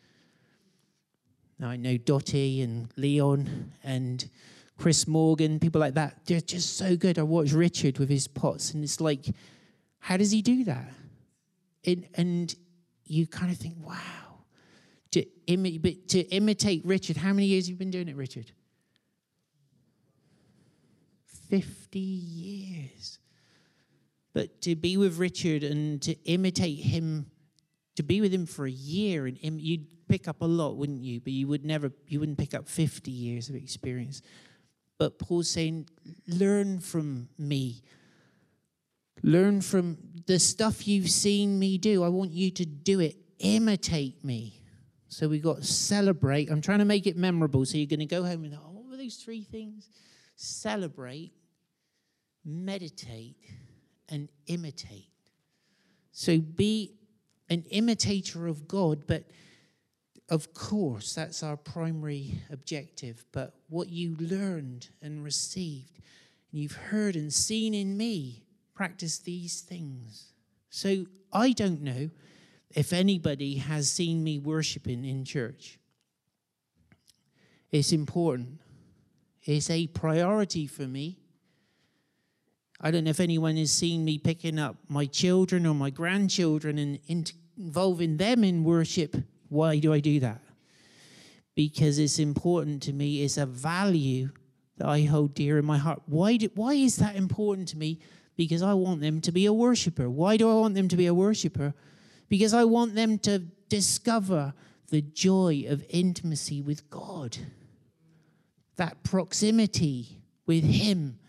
Now, 1.59 1.67
I 1.67 1.75
know 1.75 1.97
Dottie 1.97 2.61
and 2.61 2.87
Leon 2.95 3.73
and 3.83 4.29
Chris 4.77 5.05
Morgan, 5.05 5.59
people 5.59 5.81
like 5.81 5.95
that. 5.95 6.25
They're 6.25 6.39
just 6.39 6.77
so 6.77 6.95
good. 6.95 7.19
I 7.19 7.23
watch 7.23 7.51
Richard 7.51 7.99
with 7.99 8.07
his 8.07 8.29
pots, 8.29 8.73
and 8.73 8.81
it's 8.81 9.01
like, 9.01 9.25
how 9.99 10.15
does 10.15 10.31
he 10.31 10.41
do 10.41 10.63
that? 10.63 10.89
It, 11.83 12.05
and 12.13 12.55
you 13.03 13.27
kind 13.27 13.51
of 13.51 13.57
think, 13.57 13.75
wow. 13.85 14.28
To, 15.11 15.25
imi- 15.47 16.07
to 16.09 16.19
imitate 16.29 16.85
Richard, 16.85 17.17
how 17.17 17.33
many 17.33 17.47
years 17.47 17.65
have 17.65 17.71
you 17.71 17.75
been 17.77 17.91
doing 17.91 18.07
it, 18.07 18.15
Richard? 18.15 18.51
50 21.49 21.99
years. 21.99 23.19
But 24.33 24.61
to 24.61 24.75
be 24.75 24.97
with 24.97 25.17
Richard 25.17 25.63
and 25.63 26.01
to 26.03 26.13
imitate 26.25 26.79
him, 26.79 27.25
to 27.95 28.03
be 28.03 28.21
with 28.21 28.31
him 28.31 28.45
for 28.45 28.65
a 28.65 28.71
year, 28.71 29.25
and 29.25 29.37
you'd 29.59 29.87
pick 30.07 30.27
up 30.27 30.41
a 30.41 30.45
lot, 30.45 30.77
wouldn't 30.77 31.01
you? 31.01 31.19
But 31.19 31.33
you 31.33 31.47
would 31.47 31.65
never, 31.65 31.91
you 32.07 32.19
wouldn't 32.19 32.37
pick 32.37 32.53
up 32.53 32.67
50 32.67 33.09
years 33.09 33.49
of 33.49 33.55
experience. 33.55 34.21
But 34.97 35.17
Paul's 35.17 35.49
saying, 35.49 35.87
learn 36.27 36.79
from 36.79 37.29
me. 37.37 37.83
Learn 39.23 39.61
from 39.61 39.97
the 40.27 40.39
stuff 40.39 40.87
you've 40.87 41.09
seen 41.09 41.57
me 41.57 41.77
do. 41.77 42.03
I 42.03 42.09
want 42.09 42.31
you 42.31 42.51
to 42.51 42.65
do 42.65 42.99
it. 42.99 43.17
Imitate 43.39 44.23
me. 44.23 44.58
So 45.09 45.27
we've 45.27 45.43
got 45.43 45.63
celebrate. 45.63 46.49
I'm 46.49 46.61
trying 46.61 46.79
to 46.79 46.85
make 46.85 47.07
it 47.07 47.17
memorable. 47.17 47.65
So 47.65 47.77
you're 47.77 47.87
going 47.87 47.99
to 47.99 48.05
go 48.05 48.23
home 48.23 48.45
and, 48.45 48.53
oh, 48.53 48.71
what 48.71 48.85
were 48.89 48.97
those 48.97 49.15
three 49.15 49.43
things? 49.43 49.89
Celebrate, 50.35 51.33
meditate, 52.45 53.37
and 54.07 54.29
imitate. 54.45 55.09
So 56.11 56.39
be 56.39 56.93
an 57.49 57.63
imitator 57.71 58.47
of 58.47 58.67
God, 58.67 59.03
but 59.07 59.25
of 60.29 60.53
course, 60.53 61.15
that's 61.15 61.41
our 61.41 61.57
primary 61.57 62.39
objective. 62.51 63.25
But 63.31 63.55
what 63.67 63.89
you 63.89 64.15
learned 64.19 64.89
and 65.01 65.23
received, 65.23 65.99
and 66.51 66.61
you've 66.61 66.75
heard 66.75 67.15
and 67.15 67.33
seen 67.33 67.73
in 67.73 67.97
me, 67.97 68.43
practice 68.75 69.17
these 69.17 69.61
things. 69.61 70.33
So 70.69 71.07
I 71.33 71.51
don't 71.51 71.81
know 71.81 72.11
if 72.75 72.93
anybody 72.93 73.55
has 73.55 73.89
seen 73.89 74.23
me 74.23 74.39
worshiping 74.39 75.03
in 75.03 75.25
church. 75.25 75.79
It's 77.71 77.91
important, 77.91 78.59
it's 79.43 79.69
a 79.69 79.87
priority 79.87 80.67
for 80.67 80.83
me. 80.83 81.19
I 82.81 82.91
don't 82.91 83.03
know 83.03 83.09
if 83.09 83.19
anyone 83.19 83.57
has 83.57 83.71
seen 83.71 84.05
me 84.05 84.17
picking 84.17 84.57
up 84.57 84.77
my 84.87 85.05
children 85.05 85.65
or 85.65 85.75
my 85.75 85.89
grandchildren 85.89 86.79
and 87.09 87.31
involving 87.57 88.17
them 88.17 88.43
in 88.43 88.63
worship. 88.63 89.17
Why 89.49 89.79
do 89.79 89.91
I 89.91 89.99
do 89.99 90.19
that? 90.21 90.41
Because 91.55 91.99
it's 91.99 92.19
important 92.19 92.81
to 92.83 92.93
me. 92.93 93.23
It's 93.23 93.37
a 93.37 93.45
value 93.45 94.29
that 94.77 94.87
I 94.87 95.01
hold 95.01 95.33
dear 95.33 95.57
in 95.57 95.65
my 95.65 95.77
heart. 95.77 96.01
Why, 96.05 96.37
do, 96.37 96.49
why 96.55 96.73
is 96.73 96.95
that 96.97 97.17
important 97.17 97.67
to 97.69 97.77
me? 97.77 97.99
Because 98.37 98.61
I 98.61 98.73
want 98.73 99.01
them 99.01 99.19
to 99.21 99.31
be 99.33 99.45
a 99.45 99.51
worshiper. 99.51 100.09
Why 100.09 100.37
do 100.37 100.49
I 100.49 100.53
want 100.53 100.75
them 100.75 100.87
to 100.87 100.95
be 100.95 101.07
a 101.07 101.13
worshiper? 101.13 101.73
Because 102.29 102.53
I 102.53 102.63
want 102.63 102.95
them 102.95 103.17
to 103.19 103.39
discover 103.67 104.53
the 104.89 105.01
joy 105.01 105.65
of 105.67 105.83
intimacy 105.89 106.61
with 106.61 106.89
God, 106.89 107.37
that 108.77 109.03
proximity 109.03 110.21
with 110.45 110.63
Him 110.63 111.19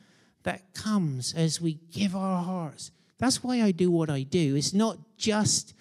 that 0.42 0.74
comes 0.74 1.34
as 1.34 1.60
we 1.60 1.74
give 1.90 2.14
our 2.14 2.42
hearts. 2.42 2.90
That's 3.18 3.42
why 3.42 3.62
I 3.62 3.70
do 3.70 3.90
what 3.90 4.08
I 4.08 4.22
do. 4.22 4.56
It's 4.56 4.72
not 4.72 4.98
just 5.18 5.74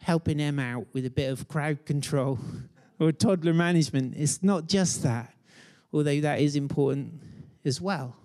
helping 0.00 0.38
them 0.38 0.58
out 0.58 0.86
with 0.92 1.04
a 1.04 1.10
bit 1.10 1.30
of 1.30 1.48
crowd 1.48 1.84
control 1.84 2.38
or 2.98 3.12
toddler 3.12 3.54
management. 3.54 4.14
It's 4.16 4.42
not 4.42 4.66
just 4.66 5.02
that, 5.02 5.34
although 5.92 6.20
that 6.20 6.40
is 6.40 6.56
important 6.56 7.20
as 7.64 7.80
well. 7.80 8.16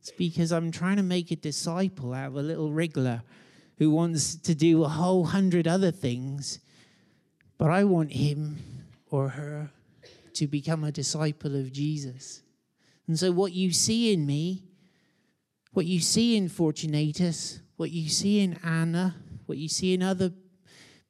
It's 0.00 0.10
because 0.12 0.52
I'm 0.52 0.70
trying 0.70 0.96
to 0.96 1.02
make 1.02 1.30
a 1.30 1.36
disciple 1.36 2.14
out 2.14 2.28
of 2.28 2.36
a 2.36 2.42
little 2.42 2.70
wriggler 2.70 3.22
who 3.80 3.90
wants 3.90 4.36
to 4.36 4.54
do 4.54 4.84
a 4.84 4.88
whole 4.88 5.24
hundred 5.24 5.66
other 5.66 5.90
things, 5.90 6.60
but 7.58 7.70
I 7.70 7.82
want 7.82 8.12
him 8.12 8.58
or 9.10 9.30
her 9.30 9.72
to 10.34 10.46
become 10.46 10.84
a 10.84 10.92
disciple 10.92 11.56
of 11.56 11.72
Jesus. 11.72 12.42
And 13.08 13.18
so, 13.18 13.32
what 13.32 13.52
you 13.52 13.72
see 13.72 14.12
in 14.12 14.24
me 14.24 14.62
what 15.72 15.86
you 15.86 16.00
see 16.00 16.36
in 16.36 16.48
Fortunatus, 16.48 17.60
what 17.76 17.90
you 17.90 18.08
see 18.08 18.40
in 18.40 18.58
Anna, 18.64 19.14
what 19.46 19.58
you 19.58 19.68
see 19.68 19.94
in 19.94 20.02
other 20.02 20.32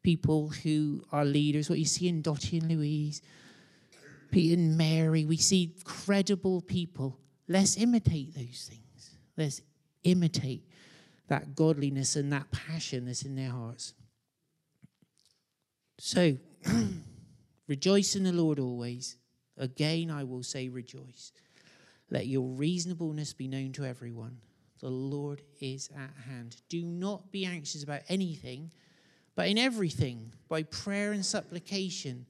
people 0.02 0.48
who 0.48 1.02
are 1.12 1.24
leaders, 1.24 1.68
what 1.68 1.78
you 1.78 1.84
see 1.84 2.08
in 2.08 2.22
Dottie 2.22 2.58
and 2.58 2.70
Louise, 2.70 3.22
Pete 4.30 4.56
and 4.58 4.76
Mary, 4.76 5.24
we 5.24 5.36
see 5.36 5.74
credible 5.84 6.60
people. 6.60 7.18
Let's 7.48 7.76
imitate 7.76 8.34
those 8.34 8.68
things. 8.70 9.16
Let's 9.36 9.60
imitate 10.04 10.69
that 11.30 11.54
godliness 11.54 12.16
and 12.16 12.32
that 12.32 12.50
passion 12.50 13.06
that's 13.06 13.22
in 13.22 13.36
their 13.36 13.50
hearts. 13.50 13.94
So, 15.98 16.36
rejoice 17.68 18.16
in 18.16 18.24
the 18.24 18.32
Lord 18.32 18.58
always. 18.58 19.16
Again, 19.56 20.10
I 20.10 20.24
will 20.24 20.42
say 20.42 20.68
rejoice. 20.68 21.30
Let 22.10 22.26
your 22.26 22.48
reasonableness 22.48 23.32
be 23.32 23.46
known 23.46 23.72
to 23.74 23.84
everyone. 23.84 24.38
The 24.80 24.90
Lord 24.90 25.42
is 25.60 25.88
at 25.96 26.10
hand. 26.28 26.56
Do 26.68 26.82
not 26.82 27.30
be 27.30 27.44
anxious 27.44 27.84
about 27.84 28.00
anything, 28.08 28.72
but 29.36 29.46
in 29.46 29.56
everything, 29.56 30.32
by 30.48 30.64
prayer 30.64 31.12
and 31.12 31.24
supplication, 31.24 32.26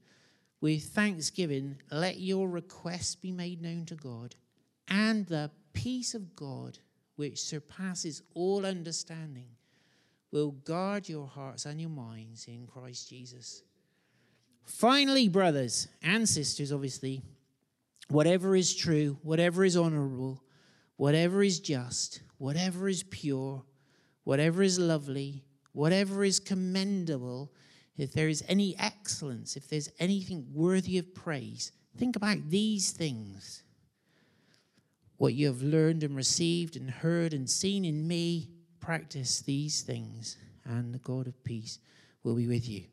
with 0.60 0.82
thanksgiving, 0.82 1.76
let 1.90 2.18
your 2.18 2.50
requests 2.50 3.14
be 3.14 3.32
made 3.32 3.62
known 3.62 3.86
to 3.86 3.94
God, 3.94 4.34
and 4.88 5.24
the 5.26 5.50
peace 5.72 6.14
of 6.14 6.36
God, 6.36 6.78
which 7.20 7.38
surpasses 7.38 8.22
all 8.32 8.64
understanding, 8.64 9.44
will 10.32 10.52
guard 10.52 11.06
your 11.06 11.26
hearts 11.26 11.66
and 11.66 11.78
your 11.78 11.90
minds 11.90 12.46
in 12.48 12.66
Christ 12.66 13.10
Jesus. 13.10 13.62
Finally, 14.64 15.28
brothers 15.28 15.88
and 16.02 16.26
sisters, 16.26 16.72
obviously, 16.72 17.20
whatever 18.08 18.56
is 18.56 18.74
true, 18.74 19.18
whatever 19.20 19.66
is 19.66 19.76
honorable, 19.76 20.42
whatever 20.96 21.42
is 21.42 21.60
just, 21.60 22.22
whatever 22.38 22.88
is 22.88 23.02
pure, 23.02 23.64
whatever 24.24 24.62
is 24.62 24.78
lovely, 24.78 25.44
whatever 25.72 26.24
is 26.24 26.40
commendable, 26.40 27.52
if 27.98 28.14
there 28.14 28.30
is 28.30 28.42
any 28.48 28.74
excellence, 28.78 29.56
if 29.56 29.68
there's 29.68 29.90
anything 29.98 30.46
worthy 30.54 30.96
of 30.96 31.14
praise, 31.14 31.70
think 31.98 32.16
about 32.16 32.48
these 32.48 32.92
things. 32.92 33.62
What 35.20 35.34
you 35.34 35.48
have 35.48 35.60
learned 35.60 36.02
and 36.02 36.16
received 36.16 36.76
and 36.76 36.90
heard 36.90 37.34
and 37.34 37.48
seen 37.48 37.84
in 37.84 38.08
me, 38.08 38.48
practice 38.80 39.42
these 39.42 39.82
things, 39.82 40.38
and 40.64 40.94
the 40.94 40.98
God 40.98 41.26
of 41.26 41.44
peace 41.44 41.78
will 42.24 42.36
be 42.36 42.46
with 42.46 42.66
you. 42.66 42.84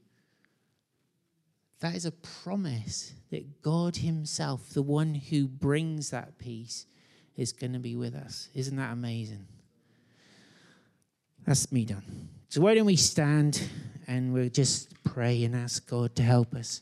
That 1.79 1.95
is 1.95 2.05
a 2.05 2.11
promise 2.11 3.13
that 3.31 3.61
God 3.61 3.95
Himself, 3.95 4.71
the 4.71 4.81
one 4.81 5.15
who 5.15 5.47
brings 5.47 6.09
that 6.09 6.37
peace, 6.37 6.85
is 7.37 7.53
going 7.53 7.71
to 7.71 7.79
be 7.79 7.95
with 7.95 8.13
us. 8.13 8.49
Isn't 8.53 8.75
that 8.75 8.91
amazing? 8.91 9.47
That's 11.45 11.71
me 11.71 11.85
done. 11.85 12.27
So, 12.49 12.59
why 12.59 12.75
don't 12.75 12.85
we 12.85 12.97
stand 12.97 13.69
and 14.05 14.33
we'll 14.33 14.49
just 14.49 15.01
pray 15.05 15.45
and 15.45 15.55
ask 15.55 15.89
God 15.89 16.13
to 16.17 16.23
help 16.23 16.55
us? 16.55 16.81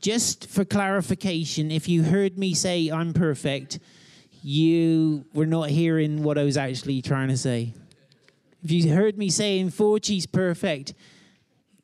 Just 0.00 0.48
for 0.48 0.64
clarification, 0.64 1.70
if 1.70 1.88
you 1.88 2.04
heard 2.04 2.38
me 2.38 2.54
say 2.54 2.88
I'm 2.88 3.12
perfect, 3.12 3.80
you 4.42 5.24
were 5.34 5.46
not 5.46 5.70
hearing 5.70 6.22
what 6.22 6.38
I 6.38 6.44
was 6.44 6.56
actually 6.56 7.02
trying 7.02 7.28
to 7.28 7.36
say. 7.36 7.74
If 8.62 8.70
you 8.70 8.92
heard 8.92 9.18
me 9.18 9.28
saying 9.28 9.70
Forty's 9.70 10.26
perfect, 10.26 10.94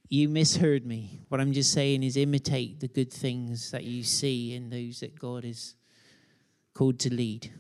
you 0.09 0.29
misheard 0.29 0.87
me. 0.87 1.23
What 1.29 1.41
I'm 1.41 1.53
just 1.53 1.73
saying 1.73 2.05
is 2.05 2.17
imitate 2.17 2.81
the 2.81 2.89
good 2.89 3.13
things 3.13 3.73
that 3.73 3.83
you 3.85 4.05
see 4.05 4.55
in 4.55 4.71
those 4.71 5.01
that 5.01 5.19
God 5.19 5.45
is 5.45 5.75
called 6.73 7.01
to 7.01 7.13
lead. 7.13 7.53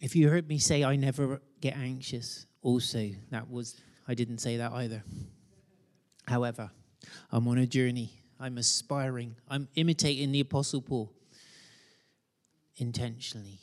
If 0.00 0.14
you 0.14 0.28
heard 0.28 0.46
me 0.46 0.58
say 0.58 0.84
I 0.84 0.96
never 0.96 1.40
get 1.62 1.76
anxious, 1.76 2.46
also 2.60 3.10
that 3.30 3.48
was 3.50 3.80
I 4.06 4.14
didn't 4.14 4.38
say 4.38 4.56
that 4.58 4.72
either. 4.72 5.02
However, 6.26 6.70
I'm 7.30 7.48
on 7.48 7.58
a 7.58 7.66
journey. 7.66 8.12
I'm 8.38 8.58
aspiring. 8.58 9.36
I'm 9.48 9.68
imitating 9.74 10.32
the 10.32 10.40
Apostle 10.40 10.82
Paul 10.82 11.12
intentionally. 12.76 13.60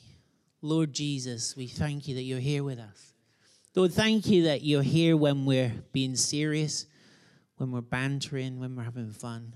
Lord 0.60 0.92
Jesus, 0.92 1.56
we 1.56 1.66
thank 1.66 2.08
you 2.08 2.14
that 2.14 2.22
you're 2.22 2.38
here 2.38 2.64
with 2.64 2.78
us. 2.78 3.14
Lord, 3.74 3.92
thank 3.92 4.26
you 4.26 4.44
that 4.44 4.62
you're 4.62 4.82
here 4.82 5.16
when 5.16 5.44
we're 5.44 5.72
being 5.92 6.14
serious, 6.14 6.86
when 7.56 7.72
we're 7.72 7.80
bantering, 7.80 8.60
when 8.60 8.76
we're 8.76 8.84
having 8.84 9.12
fun. 9.12 9.54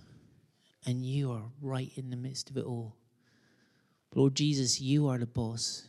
And 0.87 1.05
you 1.05 1.32
are 1.32 1.45
right 1.61 1.91
in 1.97 2.11
the 2.11 2.16
midst 2.16 2.51
of 2.51 2.57
it 2.57 2.64
all. 2.64 2.97
Lord 4.14 4.34
Jesus, 4.34 4.80
you 4.80 5.09
are 5.09 5.18
the 5.18 5.26
boss. 5.26 5.87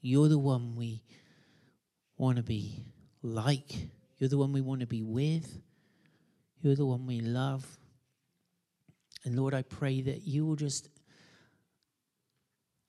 You're 0.00 0.28
the 0.28 0.38
one 0.38 0.76
we 0.76 1.02
want 2.16 2.36
to 2.36 2.42
be 2.42 2.84
like. 3.22 3.72
You're 4.18 4.28
the 4.28 4.38
one 4.38 4.52
we 4.52 4.60
want 4.60 4.80
to 4.80 4.86
be 4.86 5.02
with. 5.02 5.60
You're 6.60 6.74
the 6.74 6.86
one 6.86 7.06
we 7.06 7.20
love. 7.20 7.64
And 9.24 9.36
Lord, 9.36 9.54
I 9.54 9.62
pray 9.62 10.00
that 10.02 10.26
you 10.26 10.44
will 10.44 10.56
just 10.56 10.88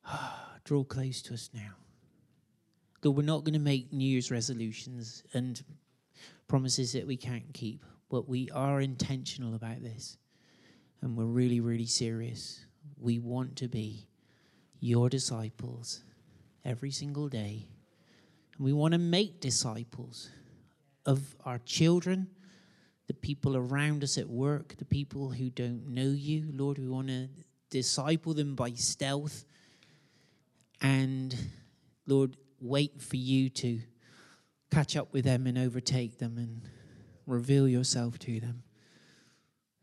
draw 0.63 0.83
close 0.83 1.21
to 1.23 1.33
us 1.33 1.49
now. 1.53 1.75
Lord, 3.03 3.17
we're 3.17 3.23
not 3.23 3.43
going 3.43 3.53
to 3.53 3.59
make 3.59 3.93
New 3.93 4.09
Year's 4.09 4.31
resolutions 4.31 5.23
and 5.33 5.61
promises 6.47 6.93
that 6.93 7.07
we 7.07 7.15
can't 7.15 7.53
keep, 7.53 7.85
but 8.09 8.27
we 8.27 8.49
are 8.51 8.81
intentional 8.81 9.55
about 9.55 9.81
this. 9.81 10.17
And 11.01 11.15
we're 11.15 11.25
really, 11.25 11.61
really 11.61 11.85
serious. 11.85 12.65
We 12.99 13.19
want 13.19 13.55
to 13.57 13.69
be 13.69 14.07
your 14.79 15.09
disciples 15.09 16.01
every 16.65 16.91
single 16.91 17.29
day. 17.29 17.67
And 18.57 18.65
we 18.65 18.73
want 18.73 18.93
to 18.93 18.97
make 18.97 19.39
disciples 19.39 20.29
of 21.05 21.35
our 21.45 21.59
children, 21.59 22.27
the 23.07 23.13
people 23.13 23.57
around 23.57 24.03
us 24.03 24.17
at 24.17 24.29
work, 24.29 24.75
the 24.77 24.85
people 24.85 25.31
who 25.31 25.49
don't 25.49 25.87
know 25.87 26.09
you. 26.09 26.51
Lord, 26.53 26.77
we 26.77 26.87
want 26.87 27.07
to 27.07 27.27
disciple 27.69 28.33
them 28.33 28.55
by 28.55 28.71
stealth. 28.71 29.45
And 30.81 31.35
Lord, 32.05 32.37
wait 32.59 33.01
for 33.01 33.17
you 33.17 33.49
to 33.49 33.79
catch 34.71 34.95
up 34.95 35.11
with 35.13 35.25
them 35.25 35.47
and 35.47 35.57
overtake 35.57 36.19
them 36.19 36.37
and 36.37 36.61
reveal 37.25 37.67
yourself 37.67 38.19
to 38.19 38.39
them. 38.39 38.63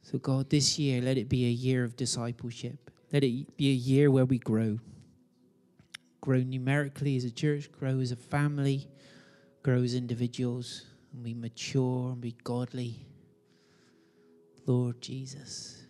So, 0.03 0.19
God, 0.19 0.51
this 0.51 0.79
year, 0.79 1.03
let 1.03 1.19
it 1.19 1.29
be 1.29 1.47
a 1.47 1.51
year 1.51 1.83
of 1.83 1.97
discipleship. 1.97 2.91
Let 3.13 3.25
it 3.25 3.57
be 3.57 3.71
a 3.71 3.75
year 3.75 4.11
where 4.11 4.25
we 4.25 4.39
grow. 4.39 4.79
Grow 6.21 6.39
numerically 6.39 7.17
as 7.17 7.25
a 7.25 7.31
church, 7.31 7.73
grow 7.73 7.99
as 7.99 8.13
a 8.13 8.17
family, 8.17 8.89
grow 9.65 9.83
as 9.83 9.95
individuals 9.95 10.85
and 11.17 11.25
we 11.25 11.35
mature 11.35 12.11
and 12.13 12.21
be 12.21 12.37
godly. 12.45 13.07
Lord 14.67 15.01
Jesus. 15.01 15.87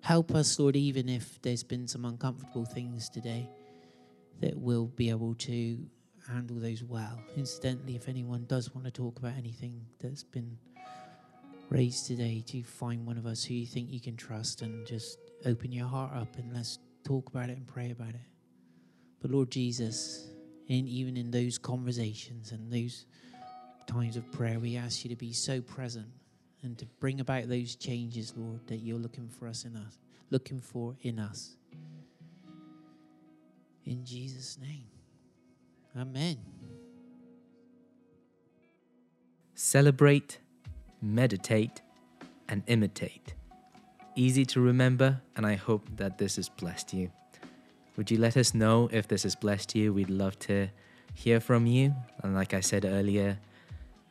Help 0.00 0.34
us, 0.34 0.58
Lord, 0.58 0.76
even 0.76 1.08
if 1.08 1.40
there's 1.40 1.62
been 1.62 1.88
some 1.88 2.04
uncomfortable 2.04 2.66
things 2.66 3.08
today, 3.08 3.48
that 4.40 4.54
we'll 4.56 4.88
be 4.88 5.08
able 5.08 5.34
to 5.36 5.78
handle 6.28 6.56
those 6.58 6.84
well. 6.84 7.18
Incidentally, 7.36 7.96
if 7.96 8.08
anyone 8.08 8.44
does 8.46 8.74
want 8.74 8.84
to 8.84 8.90
talk 8.90 9.18
about 9.18 9.32
anything 9.38 9.80
that's 10.00 10.22
been 10.22 10.58
raised 11.70 12.06
today, 12.06 12.44
to 12.48 12.62
find 12.62 13.06
one 13.06 13.16
of 13.16 13.24
us 13.24 13.42
who 13.42 13.54
you 13.54 13.66
think 13.66 13.90
you 13.90 14.00
can 14.00 14.16
trust 14.16 14.60
and 14.60 14.86
just 14.86 15.18
open 15.46 15.72
your 15.72 15.86
heart 15.86 16.14
up 16.14 16.36
and 16.36 16.52
let's 16.52 16.78
talk 17.04 17.28
about 17.30 17.48
it 17.48 17.56
and 17.56 17.66
pray 17.66 17.90
about 17.90 18.10
it. 18.10 18.28
But 19.22 19.30
Lord 19.30 19.50
Jesus, 19.50 20.28
in 20.68 20.86
even 20.86 21.16
in 21.16 21.30
those 21.30 21.58
conversations 21.58 22.52
and 22.52 22.72
those 22.72 23.06
times 23.86 24.16
of 24.16 24.30
prayer, 24.32 24.58
we 24.58 24.76
ask 24.76 25.04
you 25.04 25.10
to 25.10 25.16
be 25.16 25.32
so 25.32 25.60
present 25.60 26.06
and 26.62 26.78
to 26.78 26.86
bring 26.98 27.20
about 27.20 27.48
those 27.48 27.76
changes, 27.76 28.32
Lord, 28.36 28.66
that 28.68 28.76
you're 28.76 28.98
looking 28.98 29.28
for 29.28 29.46
us 29.46 29.64
in 29.64 29.76
us, 29.76 29.98
looking 30.30 30.60
for 30.60 30.96
in 31.02 31.18
us. 31.18 31.56
In 33.84 34.04
Jesus' 34.04 34.58
name. 34.58 34.86
Amen. 35.96 36.38
Celebrate, 39.54 40.38
meditate, 41.00 41.82
and 42.48 42.62
imitate. 42.66 43.34
Easy 44.16 44.44
to 44.46 44.60
remember, 44.60 45.20
and 45.36 45.46
I 45.46 45.54
hope 45.54 45.88
that 45.96 46.18
this 46.18 46.36
has 46.36 46.48
blessed 46.48 46.94
you. 46.94 47.10
Would 47.96 48.10
you 48.10 48.18
let 48.18 48.36
us 48.36 48.54
know 48.54 48.88
if 48.92 49.06
this 49.06 49.22
has 49.22 49.36
blessed 49.36 49.74
you? 49.74 49.92
We'd 49.92 50.10
love 50.10 50.38
to 50.40 50.68
hear 51.14 51.40
from 51.40 51.66
you. 51.66 51.94
And 52.22 52.34
like 52.34 52.52
I 52.52 52.60
said 52.60 52.84
earlier, 52.84 53.38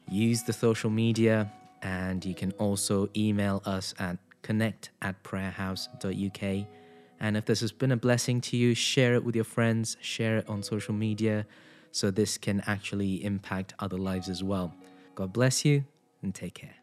use 0.10 0.44
the 0.44 0.54
social 0.54 0.90
media 0.90 1.52
and 1.82 2.24
you 2.24 2.34
can 2.34 2.52
also 2.54 3.10
email 3.16 3.62
us 3.66 3.94
at 4.00 4.18
connect 4.42 4.92
at 5.02 5.22
prayerhouse.uk. 5.24 6.68
And 7.20 7.38
if 7.38 7.46
this 7.46 7.62
has 7.62 7.72
been 7.72 7.92
a 7.92 7.98
blessing 7.98 8.42
to 8.42 8.58
you, 8.58 8.76
share 8.76 9.16
it 9.16 9.24
with 9.24 9.36
your 9.36 9.46
friends, 9.46 9.98
share 10.02 10.38
it 10.38 10.50
on 10.50 10.62
social 10.64 10.94
media 10.94 11.46
so 11.92 12.12
this 12.12 12.38
can 12.38 12.62
actually 12.68 13.24
impact 13.24 13.74
other 13.80 13.98
lives 13.98 14.30
as 14.30 14.44
well. 14.44 14.74
God 15.16 15.32
bless 15.32 15.64
you 15.64 15.86
and 16.22 16.34
take 16.34 16.56
care. 16.56 16.83